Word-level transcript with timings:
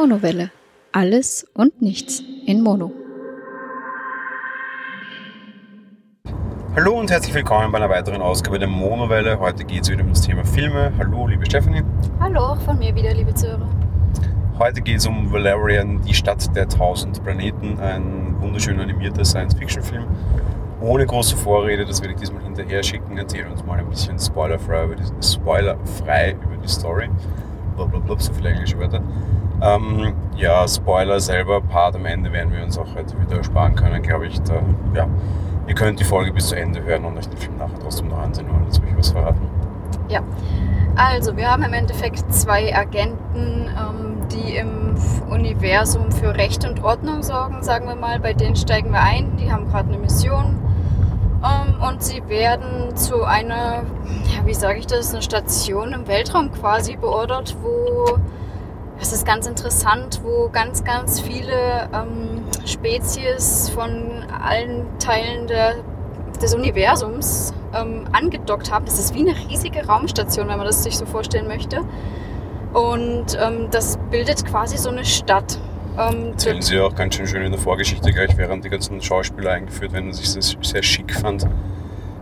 Monowelle. 0.00 0.52
Alles 0.92 1.44
und 1.54 1.82
nichts 1.82 2.22
in 2.46 2.62
Mono. 2.62 2.92
Hallo 6.76 7.00
und 7.00 7.10
herzlich 7.10 7.34
willkommen 7.34 7.72
bei 7.72 7.78
einer 7.78 7.90
weiteren 7.90 8.22
Ausgabe 8.22 8.60
der 8.60 8.68
Monowelle. 8.68 9.40
Heute 9.40 9.64
geht 9.64 9.82
es 9.82 9.90
wieder 9.90 10.04
um 10.04 10.10
das 10.10 10.20
Thema 10.20 10.44
Filme. 10.44 10.92
Hallo, 10.98 11.26
liebe 11.26 11.44
Stephanie. 11.46 11.82
Hallo, 12.20 12.38
auch 12.38 12.60
von 12.60 12.78
mir 12.78 12.94
wieder, 12.94 13.12
liebe 13.12 13.34
Zuhörer. 13.34 13.68
Heute 14.60 14.82
geht 14.82 14.98
es 14.98 15.06
um 15.08 15.32
Valerian, 15.32 16.00
die 16.02 16.14
Stadt 16.14 16.54
der 16.54 16.68
tausend 16.68 17.20
Planeten, 17.24 17.80
ein 17.80 18.40
wunderschön 18.40 18.78
animierter 18.78 19.24
Science-Fiction-Film. 19.24 20.06
Ohne 20.80 21.06
große 21.06 21.36
Vorrede, 21.36 21.84
das 21.84 22.00
werde 22.00 22.14
ich 22.14 22.20
diesmal 22.20 22.44
hinterher 22.44 22.84
schicken. 22.84 23.18
Erzähl 23.18 23.48
uns 23.48 23.64
mal 23.64 23.80
ein 23.80 23.90
bisschen 23.90 24.16
spoilerfrei 24.16 24.84
über 24.84 24.94
die, 24.94 25.02
spoilerfrei 25.20 26.36
über 26.40 26.56
die 26.56 26.68
Story. 26.68 27.08
Blablabla, 27.86 28.18
so 28.18 28.32
viele 28.32 28.50
englische 28.50 28.78
Wörter. 28.78 29.00
Ähm, 29.60 30.12
ja, 30.36 30.66
Spoiler 30.68 31.20
selber, 31.20 31.60
Part 31.60 31.96
am 31.96 32.06
Ende 32.06 32.32
werden 32.32 32.52
wir 32.52 32.62
uns 32.62 32.78
auch 32.78 32.94
heute 32.94 33.20
wieder 33.20 33.38
ersparen 33.38 33.74
können, 33.74 34.02
glaube 34.02 34.26
ich. 34.26 34.40
Da, 34.42 34.60
ja, 34.94 35.06
ihr 35.66 35.74
könnt 35.74 36.00
die 36.00 36.04
Folge 36.04 36.32
bis 36.32 36.48
zu 36.48 36.56
Ende 36.56 36.82
hören 36.82 37.04
und 37.04 37.16
euch 37.16 37.28
den 37.28 37.38
Film 37.38 37.56
nachher 37.58 37.78
trotzdem 37.80 38.08
noch 38.08 38.18
ansehen, 38.18 38.46
ohne 38.50 38.66
dass 38.66 38.78
ich 38.78 38.96
was 38.96 39.10
verraten. 39.10 39.40
Ja, 40.08 40.20
also 40.96 41.36
wir 41.36 41.50
haben 41.50 41.62
im 41.62 41.72
Endeffekt 41.72 42.32
zwei 42.32 42.74
Agenten, 42.74 43.66
ähm, 43.66 44.28
die 44.32 44.56
im 44.56 44.94
Universum 45.30 46.10
für 46.12 46.34
Recht 46.34 46.68
und 46.68 46.82
Ordnung 46.82 47.22
sorgen, 47.22 47.62
sagen 47.62 47.86
wir 47.86 47.96
mal. 47.96 48.18
Bei 48.20 48.32
denen 48.32 48.56
steigen 48.56 48.90
wir 48.90 49.00
ein, 49.00 49.36
die 49.36 49.50
haben 49.50 49.68
gerade 49.68 49.88
eine 49.88 49.98
Mission 49.98 50.56
ähm, 51.44 51.80
und 51.82 52.02
sie 52.02 52.26
werden 52.28 52.96
zu 52.96 53.22
einer, 53.24 53.84
ja, 54.34 54.44
wie 54.46 54.54
sage 54.54 54.78
ich 54.78 54.86
das, 54.86 55.12
eine 55.12 55.22
Station 55.22 55.92
im 55.92 56.08
Weltraum 56.08 56.50
quasi 56.52 56.96
beordert, 56.96 57.56
wo, 57.62 58.18
das 58.98 59.12
ist 59.12 59.24
ganz 59.26 59.46
interessant, 59.46 60.20
wo 60.24 60.48
ganz, 60.48 60.84
ganz 60.84 61.20
viele 61.20 61.88
ähm, 61.94 62.44
Spezies 62.64 63.70
von 63.70 64.24
allen 64.42 64.86
Teilen 64.98 65.46
der, 65.46 65.76
des 66.42 66.54
Universums 66.54 67.54
ähm, 67.74 68.06
angedockt 68.12 68.72
haben. 68.72 68.84
Das 68.84 68.98
ist 68.98 69.14
wie 69.14 69.20
eine 69.20 69.36
riesige 69.48 69.86
Raumstation, 69.86 70.48
wenn 70.48 70.58
man 70.58 70.66
das 70.66 70.82
sich 70.82 70.98
so 70.98 71.06
vorstellen 71.06 71.46
möchte. 71.46 71.82
Und 72.72 73.38
ähm, 73.40 73.68
das 73.70 73.98
bildet 74.10 74.44
quasi 74.44 74.76
so 74.76 74.90
eine 74.90 75.04
Stadt. 75.04 75.58
Ähm, 75.98 76.30
Erzählen 76.30 76.62
Sie 76.62 76.78
auch 76.78 76.94
ganz 76.94 77.16
schön 77.16 77.26
schön 77.26 77.42
in 77.42 77.50
der 77.50 77.60
Vorgeschichte 77.60 78.12
gleich, 78.12 78.36
während 78.36 78.64
die 78.64 78.68
ganzen 78.68 79.02
Schauspieler 79.02 79.52
eingeführt 79.52 79.92
werden, 79.92 80.10
dass 80.10 80.20
ich 80.20 80.32
das 80.32 80.56
sehr 80.62 80.82
schick 80.82 81.12
fand. 81.12 81.44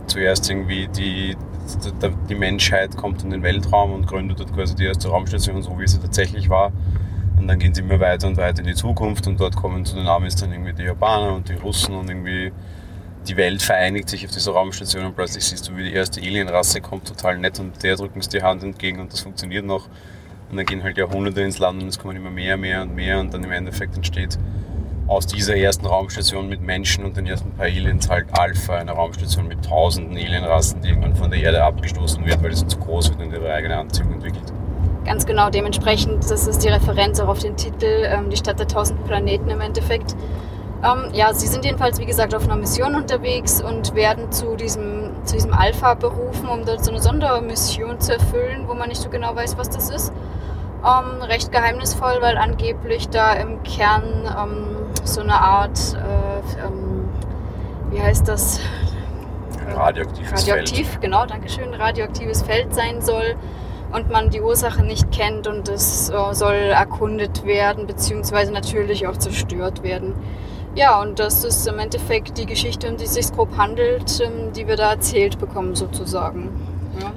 Zuerst 0.07 0.49
irgendwie 0.49 0.87
die, 0.87 1.35
die, 1.83 2.09
die 2.27 2.35
Menschheit 2.35 2.97
kommt 2.97 3.23
in 3.23 3.29
den 3.29 3.43
Weltraum 3.43 3.93
und 3.93 4.07
gründet 4.07 4.39
dort 4.39 4.51
quasi 4.53 4.73
die 4.73 4.85
erste 4.85 5.09
Raumstation, 5.09 5.61
so 5.61 5.77
wie 5.77 5.87
sie 5.87 5.99
tatsächlich 5.99 6.49
war. 6.49 6.71
Und 7.37 7.47
dann 7.47 7.59
gehen 7.59 7.73
sie 7.73 7.81
immer 7.81 7.99
weiter 7.99 8.27
und 8.27 8.37
weiter 8.37 8.61
in 8.61 8.67
die 8.67 8.73
Zukunft 8.73 9.27
und 9.27 9.39
dort 9.39 9.55
kommen 9.55 9.85
zu 9.85 9.95
den 9.95 10.07
Amis 10.07 10.35
dann 10.35 10.51
irgendwie 10.51 10.73
die 10.73 10.83
Japaner 10.83 11.35
und 11.35 11.47
die 11.47 11.53
Russen 11.53 11.93
und 11.93 12.09
irgendwie 12.09 12.51
die 13.27 13.37
Welt 13.37 13.61
vereinigt 13.61 14.09
sich 14.09 14.25
auf 14.25 14.31
dieser 14.31 14.53
Raumstation 14.53 15.05
und 15.05 15.15
plötzlich 15.15 15.43
siehst 15.43 15.67
du, 15.67 15.75
wie 15.75 15.83
die 15.83 15.93
erste 15.93 16.19
Alienrasse 16.19 16.81
kommt, 16.81 17.07
total 17.07 17.37
nett 17.37 17.59
und 17.59 17.83
der 17.83 17.95
drücken 17.95 18.21
sie 18.21 18.29
die 18.29 18.41
Hand 18.41 18.63
entgegen 18.63 18.99
und 18.99 19.13
das 19.13 19.19
funktioniert 19.19 19.65
noch. 19.65 19.87
Und 20.49 20.57
dann 20.57 20.65
gehen 20.65 20.83
halt 20.83 20.97
Jahrhunderte 20.97 21.41
ins 21.41 21.59
Land 21.59 21.81
und 21.81 21.89
es 21.89 21.99
kommen 21.99 22.15
immer 22.15 22.29
mehr, 22.29 22.57
mehr 22.57 22.81
und 22.81 22.95
mehr 22.95 23.19
und 23.19 23.33
dann 23.33 23.43
im 23.43 23.51
Endeffekt 23.51 23.95
entsteht 23.95 24.37
aus 25.07 25.25
dieser 25.25 25.55
ersten 25.55 25.85
Raumstation 25.85 26.49
mit 26.49 26.61
Menschen 26.61 27.05
und 27.05 27.15
den 27.15 27.25
ersten 27.25 27.51
paar 27.51 27.65
Aliens 27.65 28.09
halt 28.09 28.27
Alpha, 28.37 28.75
eine 28.75 28.91
Raumstation 28.91 29.47
mit 29.47 29.63
tausenden 29.63 30.17
Alienrassen, 30.17 30.81
die 30.81 30.89
irgendwann 30.89 31.15
von 31.15 31.31
der 31.31 31.41
Erde 31.41 31.63
abgestoßen 31.63 32.25
wird, 32.25 32.43
weil 32.43 32.53
sie 32.53 32.67
zu 32.67 32.77
groß 32.77 33.11
wird 33.11 33.21
und 33.21 33.31
ihre 33.31 33.51
eigene 33.51 33.77
Anziehung 33.77 34.13
entwickelt. 34.13 34.51
Ganz 35.05 35.25
genau, 35.25 35.49
dementsprechend, 35.49 36.29
das 36.29 36.47
ist 36.47 36.63
die 36.63 36.67
Referenz 36.67 37.21
auch 37.21 37.29
auf 37.29 37.39
den 37.39 37.55
Titel, 37.55 38.03
ähm, 38.03 38.29
die 38.29 38.35
Stadt 38.35 38.59
der 38.59 38.67
tausend 38.67 39.05
Planeten 39.05 39.49
im 39.49 39.61
Endeffekt. 39.61 40.17
Ähm, 40.83 41.11
ja, 41.13 41.33
sie 41.33 41.47
sind 41.47 41.63
jedenfalls, 41.63 41.99
wie 41.99 42.05
gesagt, 42.05 42.35
auf 42.35 42.43
einer 42.43 42.57
Mission 42.57 42.93
unterwegs 42.93 43.61
und 43.61 43.95
werden 43.95 44.29
zu 44.33 44.57
diesem, 44.57 45.11
zu 45.23 45.35
diesem 45.35 45.53
Alpha 45.53 45.93
berufen, 45.93 46.49
um 46.49 46.65
dort 46.65 46.83
so 46.83 46.91
eine 46.91 47.01
Sondermission 47.01 47.99
zu 48.01 48.13
erfüllen, 48.13 48.65
wo 48.67 48.73
man 48.73 48.89
nicht 48.89 49.01
so 49.01 49.09
genau 49.09 49.33
weiß, 49.33 49.57
was 49.57 49.69
das 49.69 49.89
ist. 49.89 50.11
Ähm, 50.85 51.21
recht 51.23 51.51
geheimnisvoll, 51.51 52.17
weil 52.21 52.37
angeblich 52.37 53.09
da 53.09 53.33
im 53.33 53.63
Kern 53.63 54.03
ähm, 54.25 54.77
so 55.03 55.21
eine 55.21 55.33
Art, 55.33 55.79
äh, 55.95 56.65
ähm, 56.65 57.09
wie 57.89 58.01
heißt 58.01 58.27
das? 58.27 58.59
Radioaktives 59.75 60.31
Radioaktiv, 60.31 60.87
Feld. 60.87 61.01
genau, 61.01 61.25
danke 61.25 61.49
schön, 61.49 61.73
radioaktives 61.73 62.43
Feld 62.43 62.73
sein 62.73 63.01
soll 63.01 63.35
und 63.91 64.09
man 64.09 64.29
die 64.29 64.41
Ursache 64.41 64.83
nicht 64.83 65.11
kennt 65.11 65.47
und 65.47 65.67
es 65.69 66.09
äh, 66.09 66.33
soll 66.33 66.55
erkundet 66.55 67.45
werden, 67.45 67.87
beziehungsweise 67.87 68.51
natürlich 68.51 69.07
auch 69.07 69.17
zerstört 69.17 69.83
werden. 69.83 70.13
Ja, 70.75 71.01
und 71.01 71.19
das 71.19 71.43
ist 71.43 71.67
im 71.67 71.79
Endeffekt 71.79 72.37
die 72.37 72.45
Geschichte, 72.45 72.87
um 72.89 72.97
die 72.97 73.05
es 73.05 73.15
sich 73.15 73.31
grob 73.31 73.57
handelt, 73.57 74.21
ähm, 74.21 74.53
die 74.53 74.67
wir 74.67 74.75
da 74.75 74.91
erzählt 74.91 75.39
bekommen, 75.39 75.75
sozusagen. 75.75 76.49
Ja, 76.99 77.11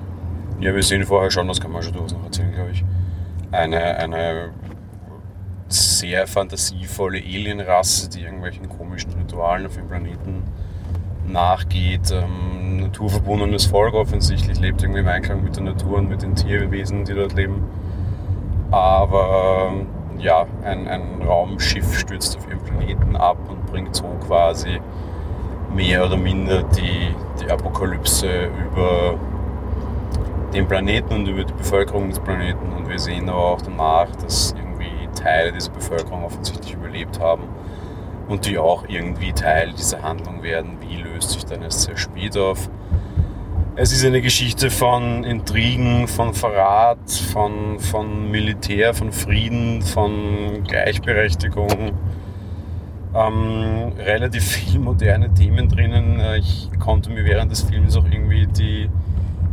ja 0.60 0.75
wir 0.75 0.82
sehen 0.82 1.04
vorher 1.04 1.31
schon, 1.31 1.47
das 1.47 1.60
kann 1.60 1.72
man 1.72 1.82
schon 1.82 1.92
durchaus 1.92 2.15
noch 2.15 2.25
erzählen, 2.25 2.53
glaube 2.53 2.71
ich. 2.71 2.84
Eine, 3.53 3.97
eine 3.97 4.50
sehr 5.69 6.27
fantasievolle 6.27 7.19
Alienrasse, 7.19 8.09
die 8.09 8.22
irgendwelchen 8.22 8.69
komischen 8.69 9.12
Ritualen 9.12 9.66
auf 9.66 9.75
dem 9.75 9.88
Planeten 9.88 10.44
nachgeht. 11.27 12.10
Ähm, 12.10 12.81
naturverbundenes 12.81 13.66
Volk 13.66 13.94
offensichtlich, 13.94 14.59
lebt 14.59 14.83
irgendwie 14.83 15.00
im 15.00 15.09
Einklang 15.09 15.43
mit 15.43 15.56
der 15.56 15.65
Natur 15.65 15.99
und 15.99 16.09
mit 16.09 16.22
den 16.22 16.34
Tierwesen, 16.34 17.05
die 17.05 17.15
dort 17.15 17.34
leben. 17.34 17.65
Aber 18.71 19.72
ja, 20.19 20.47
ein, 20.65 20.87
ein 20.87 21.22
Raumschiff 21.22 21.99
stürzt 21.99 22.37
auf 22.37 22.49
ihren 22.49 22.60
Planeten 22.60 23.16
ab 23.16 23.39
und 23.49 23.66
bringt 23.66 23.94
so 23.97 24.05
quasi 24.27 24.81
mehr 25.75 26.05
oder 26.05 26.16
minder 26.16 26.62
die, 26.62 27.15
die 27.41 27.50
Apokalypse 27.50 28.47
über 28.47 29.19
den 30.53 30.66
Planeten 30.66 31.15
und 31.15 31.27
über 31.27 31.44
die 31.44 31.53
Bevölkerung 31.53 32.09
des 32.09 32.21
Planeten. 32.21 32.72
Und 32.77 32.88
wir 32.88 32.99
sehen 32.99 33.28
aber 33.28 33.44
auch 33.44 33.62
danach, 33.62 34.09
dass 34.16 34.55
irgendwie 34.56 35.09
Teile 35.15 35.53
dieser 35.53 35.71
Bevölkerung 35.71 36.25
offensichtlich 36.25 36.75
überlebt 36.75 37.21
haben 37.21 37.44
und 38.28 38.47
die 38.47 38.59
auch 38.59 38.84
irgendwie 38.89 39.33
Teil 39.33 39.72
dieser 39.72 40.03
Handlung 40.03 40.43
werden. 40.43 40.78
Wie 40.81 40.97
löst 40.97 41.31
sich 41.31 41.44
dann 41.44 41.69
sehr 41.71 41.97
spät 41.97 42.37
auf? 42.37 42.71
Es 43.77 43.93
ist 43.93 44.05
eine 44.05 44.21
Geschichte 44.21 44.71
von 44.71 45.25
Intrigen, 45.25 46.06
von 46.06 46.34
Verrat, 46.34 47.10
von, 47.33 47.78
von 47.78 48.31
Militär, 48.31 48.94
von 48.94 49.12
Frieden, 49.12 49.81
von 49.83 50.65
Gleichberechtigung. 50.66 51.93
Ähm, 53.15 53.93
relativ 53.99 54.44
viel 54.44 54.78
moderne 54.81 55.33
Themen 55.34 55.69
drinnen. 55.69 56.21
Äh, 56.21 56.39
ich 56.39 56.69
konnte 56.78 57.10
mir 57.10 57.25
während 57.25 57.50
des 57.50 57.62
Films 57.62 57.97
auch 57.97 58.05
irgendwie 58.05 58.47
die, 58.47 58.91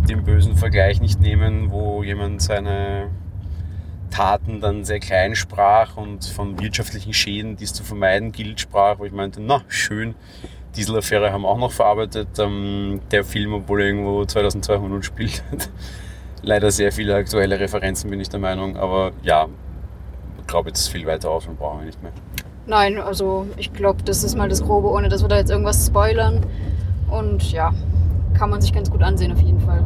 den 0.08 0.24
bösen 0.24 0.56
Vergleich 0.56 1.02
nicht 1.02 1.20
nehmen, 1.20 1.72
wo 1.72 2.04
jemand 2.04 2.42
seine 2.42 3.10
Taten 4.10 4.62
dann 4.62 4.84
sehr 4.84 5.00
klein 5.00 5.36
sprach 5.36 5.98
und 5.98 6.26
von 6.26 6.60
wirtschaftlichen 6.60 7.14
Schäden, 7.14 7.58
die 7.58 7.66
es 7.66 7.74
zu 7.74 7.84
vermeiden 7.84 8.32
gilt, 8.32 8.60
sprach, 8.60 9.00
wo 9.00 9.06
ich 9.06 9.12
meinte, 9.12 9.42
na 9.42 9.62
schön, 9.68 10.16
Dieselaffäre 10.76 11.32
haben 11.32 11.46
auch 11.46 11.58
noch 11.58 11.72
verarbeitet. 11.72 12.40
Ähm, 12.40 13.02
der 13.12 13.24
Film, 13.24 13.54
obwohl 13.54 13.82
er 13.82 13.88
irgendwo 13.88 14.26
2200 14.26 15.04
spielt, 15.04 15.44
leider 16.42 16.72
sehr 16.72 16.92
viele 16.92 17.16
aktuelle 17.16 17.60
Referenzen, 17.60 18.10
bin 18.10 18.20
ich 18.20 18.30
der 18.30 18.40
Meinung. 18.40 18.78
Aber 18.78 19.12
ja, 19.24 19.48
ich 20.40 20.48
glaube, 20.48 20.70
jetzt 20.70 20.88
viel 20.88 21.06
weiter 21.06 21.30
ausholen 21.30 21.58
brauchen 21.58 21.80
wir 21.80 21.86
nicht 21.86 22.02
mehr. 22.02 22.12
Nein, 22.68 23.00
also 23.00 23.48
ich 23.58 23.74
glaube, 23.74 24.04
das 24.04 24.24
ist 24.24 24.36
mal 24.36 24.50
das 24.50 24.64
Grobe, 24.64 24.90
ohne 24.90 25.10
dass 25.10 25.22
wir 25.22 25.30
da 25.30 25.38
jetzt 25.38 25.50
irgendwas 25.50 25.88
spoilern. 25.88 26.46
Und 27.10 27.52
ja, 27.52 27.74
kann 28.38 28.50
man 28.50 28.62
sich 28.62 28.74
ganz 28.74 28.92
gut 28.92 29.02
ansehen 29.02 29.32
auf 29.32 29.42
jeden 29.42 29.60
Fall. 29.62 29.84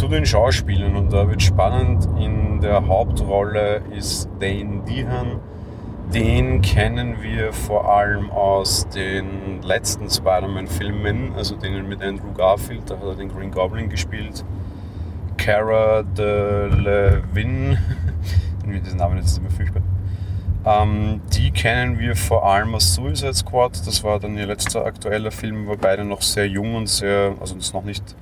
Zu 0.00 0.08
den 0.08 0.24
Schauspielern 0.24 0.96
und 0.96 1.12
da 1.12 1.28
wird 1.28 1.42
spannend. 1.42 2.08
In 2.18 2.62
der 2.62 2.86
Hauptrolle 2.86 3.82
ist 3.94 4.30
Dane 4.40 4.80
Dehan 4.88 5.40
den 6.14 6.62
kennen 6.62 7.22
wir 7.22 7.52
vor 7.52 7.94
allem 7.94 8.30
aus 8.30 8.88
den 8.88 9.60
letzten 9.62 10.08
Spider-Man-Filmen, 10.08 11.34
also 11.36 11.54
denen 11.54 11.86
mit 11.86 12.02
Andrew 12.02 12.32
Garfield, 12.32 12.88
da 12.90 12.96
hat 12.96 13.04
er 13.04 13.14
den 13.14 13.28
Green 13.28 13.50
Goblin 13.50 13.90
gespielt. 13.90 14.42
Cara 15.36 16.02
Delevingne, 16.02 17.78
diesen 18.66 18.98
Namen 18.98 19.18
jetzt 19.18 19.32
ist 19.32 19.38
immer 19.38 19.50
furchtbar. 19.50 19.82
Ähm, 20.64 21.20
die 21.34 21.50
kennen 21.50 21.98
wir 21.98 22.16
vor 22.16 22.50
allem 22.50 22.74
aus 22.74 22.94
Suicide 22.94 23.34
Squad, 23.34 23.86
das 23.86 24.02
war 24.02 24.18
dann 24.18 24.36
ihr 24.38 24.46
letzter 24.46 24.86
aktueller 24.86 25.30
Film, 25.30 25.68
war 25.68 25.76
beide 25.76 26.06
noch 26.06 26.22
sehr 26.22 26.48
jung 26.48 26.74
und 26.74 26.88
sehr, 26.88 27.34
also 27.38 27.54
ist 27.54 27.74
noch 27.74 27.84
nicht 27.84 28.16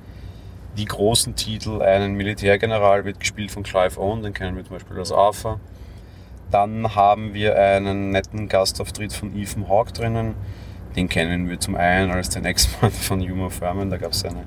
die 0.77 0.85
großen 0.85 1.35
Titel. 1.35 1.81
Einen 1.81 2.15
Militärgeneral 2.15 3.05
wird 3.05 3.19
gespielt 3.19 3.51
von 3.51 3.63
Clive 3.63 3.99
Owen, 3.99 4.23
den 4.23 4.33
kennen 4.33 4.55
wir 4.55 4.63
zum 4.63 4.75
Beispiel 4.75 4.97
als 4.97 5.11
Arthur. 5.11 5.59
Dann 6.51 6.95
haben 6.95 7.33
wir 7.33 7.57
einen 7.59 8.09
netten 8.09 8.47
Gastauftritt 8.47 9.13
von 9.13 9.35
Ethan 9.37 9.69
Hawke 9.69 9.93
drinnen. 9.93 10.33
Den 10.95 11.07
kennen 11.07 11.49
wir 11.49 11.59
zum 11.59 11.75
einen 11.75 12.11
als 12.11 12.29
den 12.29 12.45
Ex-Mann 12.45 12.91
von 12.91 13.21
Uma 13.21 13.49
Thurman. 13.49 13.89
Da 13.91 13.97
gab 13.97 14.13
es 14.13 14.25
eine, 14.25 14.43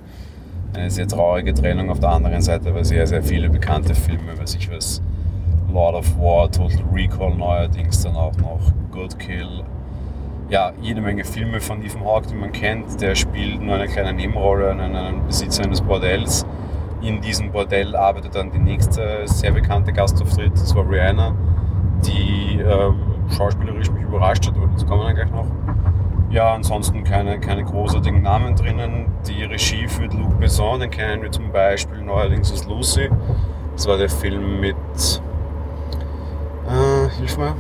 eine 0.75 0.91
sehr 0.91 1.07
traurige 1.07 1.55
Trennung. 1.55 1.91
Auf 1.91 2.01
der 2.01 2.11
anderen 2.11 2.43
Seite 2.43 2.71
aber 2.71 2.85
sehr, 2.85 3.07
sehr 3.07 3.23
viele 3.23 3.49
bekannte 3.49 3.95
Filme, 3.95 4.37
weiß 4.37 4.57
ich 4.57 4.71
was. 4.71 5.01
Lord 5.73 5.95
of 5.95 6.19
War, 6.19 6.51
Total 6.51 6.83
Recall 6.93 7.35
neuerdings 7.35 8.03
dann 8.03 8.17
auch 8.17 8.37
noch, 8.37 8.73
Good 8.91 9.19
Kill. 9.19 9.65
Ja, 10.53 10.71
jede 10.83 11.01
Menge 11.01 11.25
Filme 11.25 11.63
von 11.63 11.83
Ethan 11.83 12.05
Hawke, 12.05 12.27
die 12.27 12.35
man 12.35 12.53
kennt. 12.53 13.01
Der 13.01 13.15
spielt 13.15 13.63
nur 13.63 13.75
eine 13.75 13.87
kleine 13.89 14.13
Nebenrolle, 14.13 14.73
einen, 14.73 14.95
einen 14.95 15.27
Besitzer 15.27 15.65
eines 15.65 15.81
Bordells. 15.81 16.45
In 17.01 17.23
diesem 17.23 17.51
Bordell 17.51 17.97
arbeitet 17.97 18.35
dann 18.35 18.51
die 18.53 18.59
nächste 18.59 19.23
sehr 19.25 19.53
bekannte 19.53 19.95
Gastauftritt, 19.95 20.53
das 20.53 20.75
war 20.75 20.87
Rihanna, 20.87 21.35
die 22.05 22.61
ähm, 22.61 22.97
schauspielerisch 23.35 23.91
mich 23.93 24.03
überrascht 24.03 24.47
hat, 24.47 24.55
aber 24.55 24.67
dazu 24.67 24.85
kommen 24.85 25.07
wir 25.07 25.15
gleich 25.15 25.31
noch. 25.31 25.47
Ja, 26.29 26.53
ansonsten 26.53 27.03
keine, 27.03 27.41
keine 27.41 27.65
großartigen 27.65 28.21
Namen 28.21 28.55
drinnen. 28.55 29.07
Die 29.27 29.45
Regie 29.45 29.89
führt 29.89 30.13
Luc 30.13 30.39
Besson, 30.39 30.81
den 30.81 30.91
kennen 30.91 31.23
wir 31.23 31.33
zum 31.33 31.51
Beispiel 31.51 32.03
neuerdings 32.03 32.53
aus 32.53 32.67
Lucy. 32.67 33.09
Das 33.75 33.89
war 33.89 33.97
der 33.97 34.11
Film 34.11 34.61
mit. 34.61 34.77
Äh, 36.69 37.09
hilf 37.17 37.39
mir. 37.39 37.57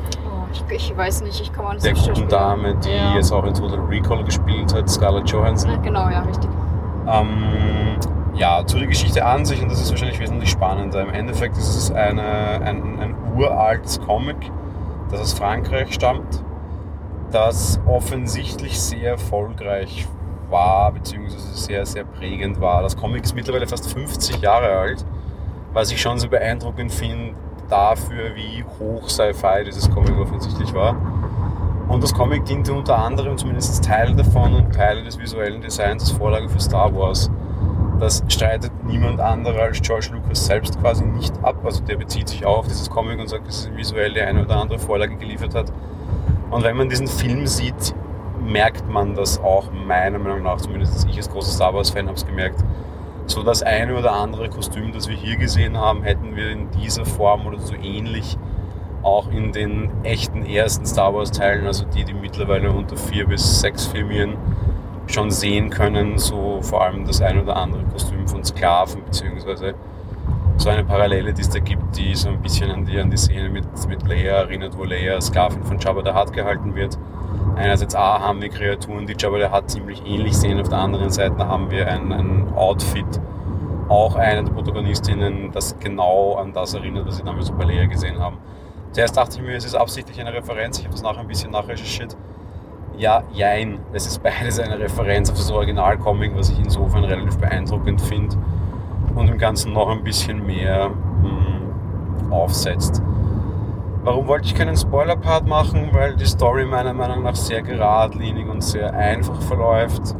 Ich, 0.53 0.65
ich, 0.71 0.97
weiß 0.97 1.23
nicht, 1.23 1.41
ich 1.41 1.53
komme 1.53 1.71
an 1.71 1.79
Der 1.79 1.95
guten 1.95 2.29
Dame, 2.29 2.75
die 2.77 2.91
ja. 2.91 3.15
jetzt 3.15 3.33
auch 3.33 3.45
in 3.45 3.55
Total 3.55 3.81
Recall 3.81 4.23
gespielt 4.25 4.75
hat, 4.75 4.89
Scarlett 4.89 5.29
Johansson. 5.31 5.81
Genau, 5.83 6.09
ja, 6.11 6.21
richtig. 6.21 6.51
Ähm, 7.07 7.97
ja, 8.35 8.65
zu 8.67 8.79
der 8.79 8.87
Geschichte 8.87 9.25
an 9.25 9.45
sich, 9.45 9.63
und 9.63 9.71
das 9.71 9.81
ist 9.81 9.91
wahrscheinlich 9.91 10.19
wesentlich 10.19 10.51
spannender. 10.51 11.03
Im 11.03 11.11
Endeffekt 11.11 11.57
ist 11.57 11.75
es 11.75 11.91
eine, 11.91 12.23
ein, 12.23 12.99
ein 13.01 13.15
uraltes 13.35 14.01
Comic, 14.01 14.37
das 15.11 15.21
aus 15.21 15.33
Frankreich 15.33 15.93
stammt, 15.93 16.43
das 17.31 17.81
offensichtlich 17.87 18.81
sehr 18.81 19.13
erfolgreich 19.13 20.07
war, 20.51 20.93
beziehungsweise 20.93 21.55
sehr, 21.55 21.87
sehr 21.87 22.05
prägend 22.05 22.61
war. 22.61 22.83
Das 22.83 22.97
Comic 22.97 23.25
ist 23.25 23.35
mittlerweile 23.35 23.67
fast 23.67 23.91
50 23.91 24.43
Jahre 24.43 24.77
alt, 24.77 25.05
was 25.73 25.91
ich 25.91 26.01
schon 26.01 26.19
so 26.19 26.29
beeindruckend 26.29 26.93
finde 26.93 27.35
dafür, 27.73 28.37
wie 28.37 28.65
hoch 28.79 29.09
Sci-Fi 29.09 29.65
dieses 29.65 29.91
Comic 29.91 30.17
offensichtlich 30.19 30.73
war. 30.75 30.95
Und 31.89 32.03
das 32.03 32.13
Comic 32.13 32.45
diente 32.45 32.73
unter 32.73 32.99
anderem, 32.99 33.37
zumindest 33.39 33.85
Teile 33.85 34.15
davon 34.15 34.55
und 34.55 34.75
Teile 34.75 35.03
des 35.03 35.19
visuellen 35.19 35.63
Designs 35.63 36.03
als 36.05 36.13
Vorlage 36.13 36.49
für 36.49 36.61
Star 36.61 36.95
Wars. 36.95 37.31
Das 37.99 38.23
streitet 38.29 38.73
niemand 38.85 39.21
anderer 39.21 39.63
als 39.63 39.81
George 39.81 40.11
Lucas 40.13 40.47
selbst 40.47 40.79
quasi 40.81 41.05
nicht 41.05 41.33
ab. 41.43 41.57
Also 41.65 41.83
der 41.83 41.97
bezieht 41.97 42.29
sich 42.29 42.45
auch 42.45 42.59
auf 42.59 42.69
dieses 42.69 42.91
Comic 42.91 43.19
und 43.19 43.29
sagt, 43.29 43.49
dass 43.49 43.61
es 43.61 43.75
visuell 43.75 44.13
die 44.13 44.21
eine 44.21 44.43
oder 44.43 44.57
andere 44.57 44.79
Vorlage 44.79 45.17
geliefert 45.17 45.55
hat. 45.55 45.73
Und 46.51 46.65
wenn 46.65 46.77
man 46.77 46.89
diesen 46.89 47.07
Film 47.07 47.47
sieht, 47.47 47.95
merkt 48.45 48.89
man 48.89 49.15
das 49.15 49.41
auch 49.41 49.71
meiner 49.73 50.19
Meinung 50.19 50.43
nach, 50.43 50.59
zumindest 50.59 51.09
ich 51.09 51.17
als 51.17 51.31
großer 51.31 51.53
Star 51.53 51.75
Wars-Fan 51.75 52.07
habe 52.07 52.17
es 52.17 52.27
gemerkt, 52.27 52.63
so 53.33 53.43
das 53.43 53.63
eine 53.63 53.97
oder 53.97 54.13
andere 54.13 54.49
Kostüm, 54.49 54.93
das 54.93 55.09
wir 55.09 55.17
hier 55.17 55.37
gesehen 55.37 55.77
haben, 55.77 56.03
hätten 56.03 56.37
wir 56.37 56.51
in 56.51 56.71
dieser 56.71 57.05
Form 57.05 57.47
oder 57.47 57.59
so 57.59 57.75
ähnlich 57.75 58.37
auch 59.03 59.31
in 59.31 59.53
den 59.53 59.91
echten 60.05 60.47
ersten 60.47 60.87
Star 60.87 61.13
Wars-Teilen, 61.13 61.67
also 61.67 61.85
die, 61.85 62.05
die 62.05 62.15
mittlerweile 62.15 62.71
unter 62.71 62.97
vier 62.97 63.27
bis 63.27 63.61
sechs 63.61 63.87
Filmieren 63.87 64.37
schon 65.09 65.31
sehen 65.31 65.71
können, 65.71 66.19
so 66.19 66.61
vor 66.63 66.85
allem 66.85 67.05
das 67.05 67.21
ein 67.21 67.41
oder 67.41 67.57
andere 67.57 67.83
Kostüm 67.85 68.29
von 68.29 68.45
Sklaven, 68.45 69.05
beziehungsweise 69.05 69.75
so 70.57 70.69
eine 70.69 70.85
Parallele, 70.85 71.33
die 71.33 71.43
es 71.43 71.49
da 71.49 71.59
gibt, 71.59 71.97
die 71.97 72.15
so 72.15 72.29
ein 72.29 72.41
bisschen 72.41 72.71
an 72.71 72.85
die, 72.85 72.99
an 72.99 73.11
die 73.11 73.17
Szene 73.17 73.49
mit, 73.49 73.65
mit 73.89 74.07
Leia 74.07 74.43
erinnert, 74.43 74.79
wo 74.79 74.85
Leia 74.85 75.21
Sklavin 75.21 75.65
von 75.65 75.79
Jabba 75.79 76.03
the 76.05 76.13
Hutt 76.13 76.33
gehalten 76.33 76.75
wird. 76.75 76.97
Einerseits 77.57 77.95
A 77.95 78.21
haben 78.21 78.41
wir 78.41 78.49
Kreaturen, 78.49 79.07
die 79.07 79.15
Jabba 79.19 79.39
the 79.39 79.55
Hutt 79.55 79.71
ziemlich 79.71 80.03
ähnlich 80.07 80.37
sehen, 80.37 80.61
auf 80.61 80.69
der 80.69 80.79
anderen 80.79 81.11
Seite 81.11 81.47
haben 81.47 81.71
wir 81.71 81.87
ein, 81.89 82.13
ein 82.13 82.53
Outfit, 82.55 83.21
auch 83.89 84.17
eine 84.17 84.45
der 84.45 84.53
Protagonistinnen, 84.53 85.53
das 85.53 85.79
genau 85.79 86.37
an 86.37 86.53
das 86.53 86.75
erinnert, 86.75 87.07
was 87.07 87.19
sie 87.19 87.25
damals 87.25 87.51
bei 87.51 87.65
Leia 87.65 87.87
gesehen 87.87 88.19
haben. 88.19 88.39
Zuerst 88.93 89.17
dachte 89.17 89.37
ich 89.37 89.43
mir, 89.43 89.57
es 89.57 89.65
ist 89.65 89.75
absichtlich 89.75 90.21
eine 90.21 90.33
Referenz, 90.33 90.79
ich 90.79 90.85
habe 90.85 90.95
das 90.95 91.03
nachher 91.03 91.21
ein 91.21 91.29
bisschen 91.29 91.51
nachrecherchiert 91.51 92.17
ja, 92.97 93.23
jein. 93.33 93.79
Es 93.93 94.07
ist 94.07 94.23
beides 94.23 94.59
eine 94.59 94.79
Referenz 94.79 95.31
auf 95.31 95.37
das 95.37 95.51
Originalcomic, 95.51 96.37
was 96.37 96.51
ich 96.51 96.59
insofern 96.59 97.05
relativ 97.05 97.39
beeindruckend 97.39 98.01
finde 98.01 98.37
und 99.15 99.29
im 99.29 99.39
Ganzen 99.39 99.73
noch 99.73 99.89
ein 99.89 100.05
bisschen 100.05 100.45
mehr 100.45 100.91
mh, 100.91 101.29
hm, 102.21 102.33
aufsetzt. 102.33 103.03
Warum 104.05 104.27
wollte 104.27 104.47
ich 104.47 104.55
keinen 104.55 104.77
Spoiler-Part 104.77 105.47
machen? 105.47 105.91
Weil 105.93 106.17
die 106.17 106.27
Story 106.27 106.65
meiner 106.65 106.93
Meinung 106.93 107.23
nach 107.23 107.37
sehr 107.37 107.63
geradlinig 107.63 108.49
und 108.49 108.61
sehr 108.63 108.93
einfach 108.93 109.41
verläuft. 109.43 110.17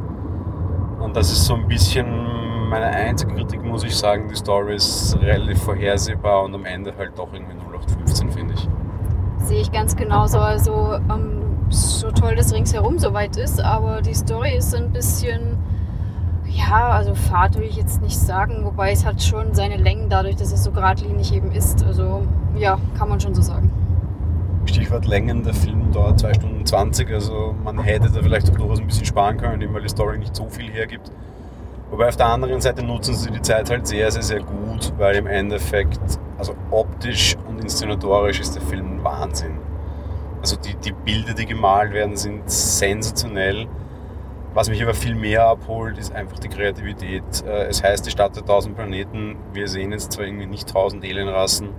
Und 1.01 1.17
das 1.17 1.33
ist 1.33 1.47
so 1.47 1.55
ein 1.55 1.67
bisschen 1.67 2.69
meine 2.69 2.87
einzige 2.87 3.35
Kritik, 3.35 3.65
muss 3.65 3.83
ich 3.83 3.97
sagen. 3.97 4.29
Die 4.29 4.37
Story 4.37 4.77
ist 4.77 5.19
relativ 5.21 5.63
vorhersehbar 5.63 6.45
und 6.45 6.55
am 6.55 6.65
Ende 6.65 6.95
halt 6.97 7.19
doch 7.19 7.33
irgendwie 7.33 7.55
0815, 7.55 8.31
finde 8.31 8.55
ich. 8.55 8.69
Sehe 9.39 9.61
ich 9.61 9.73
ganz 9.73 9.97
genauso. 9.97 10.39
Also 10.39 10.95
ähm 11.11 11.43
so 11.73 12.11
toll 12.11 12.37
das 12.37 12.53
ringsherum 12.53 12.99
soweit 12.99 13.37
ist, 13.37 13.61
aber 13.61 14.03
die 14.03 14.15
Story 14.15 14.57
ist 14.57 14.75
ein 14.75 14.93
bisschen, 14.93 15.59
ja, 16.55 16.91
also 16.91 17.15
Fahrt 17.15 17.57
will 17.57 17.65
ich 17.65 17.77
jetzt 17.77 18.03
nicht 18.03 18.19
sagen, 18.19 18.65
wobei 18.65 18.93
es 18.93 19.05
hat 19.05 19.23
schon 19.23 19.55
seine 19.55 19.77
Längen 19.77 20.09
dadurch, 20.09 20.37
dass 20.37 20.53
es 20.53 20.65
so 20.65 20.71
geradlinig 20.71 21.35
eben 21.35 21.53
ist. 21.53 21.85
Also 21.85 22.23
ja, 22.57 22.79
kann 22.97 23.09
man 23.09 23.21
schon 23.21 23.35
so 23.35 23.43
sagen. 23.43 23.71
Stichwort 24.67 25.07
Längen, 25.07 25.43
der 25.43 25.55
Film 25.55 25.91
dauert 25.93 26.21
2 26.21 26.35
Stunden 26.35 26.65
20, 26.65 27.11
also 27.11 27.55
man 27.65 27.81
hätte 27.81 28.11
da 28.11 28.23
vielleicht 28.23 28.49
auch 28.51 28.55
durchaus 28.55 28.79
ein 28.79 28.87
bisschen 28.87 29.07
sparen 29.07 29.37
können, 29.37 29.75
weil 29.75 29.83
die 29.83 29.89
Story 29.89 30.19
nicht 30.19 30.37
so 30.37 30.49
viel 30.49 30.71
hergibt. 30.71 31.11
Wobei 31.91 32.09
auf 32.09 32.17
der 32.17 32.27
anderen 32.27 32.61
Seite 32.61 32.83
nutzen 32.83 33.15
sie 33.15 33.31
die 33.31 33.43
Zeit 33.43 33.69
halt 33.69 33.87
sehr, 33.87 34.11
sehr, 34.11 34.23
sehr 34.23 34.41
gut, 34.41 34.93
weil 34.99 35.17
im 35.17 35.27
Endeffekt, 35.27 36.01
also 36.39 36.55
optisch 36.71 37.37
und 37.49 37.61
inszenatorisch 37.61 38.41
ist 38.41 38.55
der 38.55 38.63
Film 38.63 38.97
ein 38.97 39.05
Wahnsinn. 39.05 39.59
Also 40.41 40.57
die, 40.57 40.75
die 40.77 40.93
Bilder, 40.93 41.35
die 41.35 41.45
gemalt 41.45 41.93
werden, 41.93 42.17
sind 42.17 42.51
sensationell. 42.51 43.67
Was 44.55 44.69
mich 44.69 44.83
aber 44.83 44.93
viel 44.93 45.15
mehr 45.15 45.47
abholt, 45.47 45.97
ist 45.97 46.13
einfach 46.13 46.39
die 46.39 46.49
Kreativität. 46.49 47.23
Äh, 47.47 47.69
es 47.69 47.83
heißt 47.83 48.05
die 48.05 48.11
Stadt 48.11 48.37
der 48.37 48.45
tausend 48.45 48.77
Planeten. 48.77 49.37
Wir 49.55 49.67
sehen 49.67 49.93
jetzt 49.93 50.13
zwar 50.13 50.27
irgendwie 50.27 50.47
nicht 50.47 50.69
tausend 50.69 51.03
Alienrassen, 51.05 51.71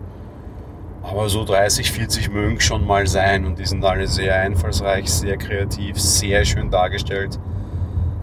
aber 1.03 1.29
so 1.29 1.43
30, 1.43 1.91
40 1.91 2.31
mögen 2.31 2.59
schon 2.59 2.87
mal 2.87 3.05
sein 3.05 3.45
und 3.45 3.59
die 3.59 3.65
sind 3.65 3.85
alle 3.85 4.07
sehr 4.07 4.35
einfallsreich, 4.35 5.11
sehr 5.11 5.37
kreativ, 5.37 5.99
sehr 5.99 6.45
schön 6.45 6.71
dargestellt. 6.71 7.37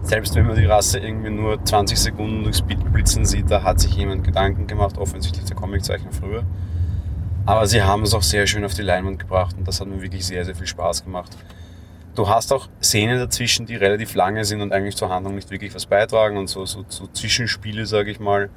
Selbst 0.01 0.35
wenn 0.35 0.47
man 0.47 0.57
die 0.57 0.65
Rasse 0.65 0.99
irgendwie 0.99 1.29
nur 1.29 1.63
20 1.63 1.97
Sekunden 1.97 2.43
durchs 2.43 2.61
Bild 2.61 2.91
blitzen 2.91 3.23
sieht, 3.23 3.49
da 3.49 3.63
hat 3.63 3.79
sich 3.79 3.95
jemand 3.95 4.23
Gedanken 4.23 4.67
gemacht, 4.67 4.97
offensichtlich 4.97 5.45
der 5.45 5.55
Comiczeichner 5.55 6.11
früher. 6.11 6.43
Aber 7.45 7.67
sie 7.67 7.83
haben 7.83 8.03
es 8.03 8.13
auch 8.13 8.23
sehr 8.23 8.47
schön 8.47 8.65
auf 8.65 8.73
die 8.73 8.81
Leinwand 8.81 9.19
gebracht 9.19 9.55
und 9.57 9.67
das 9.67 9.79
hat 9.79 9.87
mir 9.87 10.01
wirklich 10.01 10.25
sehr, 10.25 10.43
sehr 10.43 10.55
viel 10.55 10.67
Spaß 10.67 11.05
gemacht. 11.05 11.37
Du 12.13 12.27
hast 12.27 12.51
auch 12.51 12.67
Szenen 12.83 13.19
dazwischen, 13.19 13.65
die 13.65 13.75
relativ 13.75 14.15
lange 14.15 14.43
sind 14.43 14.61
und 14.61 14.73
eigentlich 14.73 14.97
zur 14.97 15.09
Handlung 15.09 15.35
nicht 15.35 15.49
wirklich 15.49 15.73
was 15.73 15.85
beitragen 15.85 16.37
und 16.37 16.47
so, 16.47 16.65
so, 16.65 16.83
so 16.89 17.07
Zwischenspiele, 17.07 17.85
sage 17.85 18.11
ich 18.11 18.19
mal, 18.19 18.49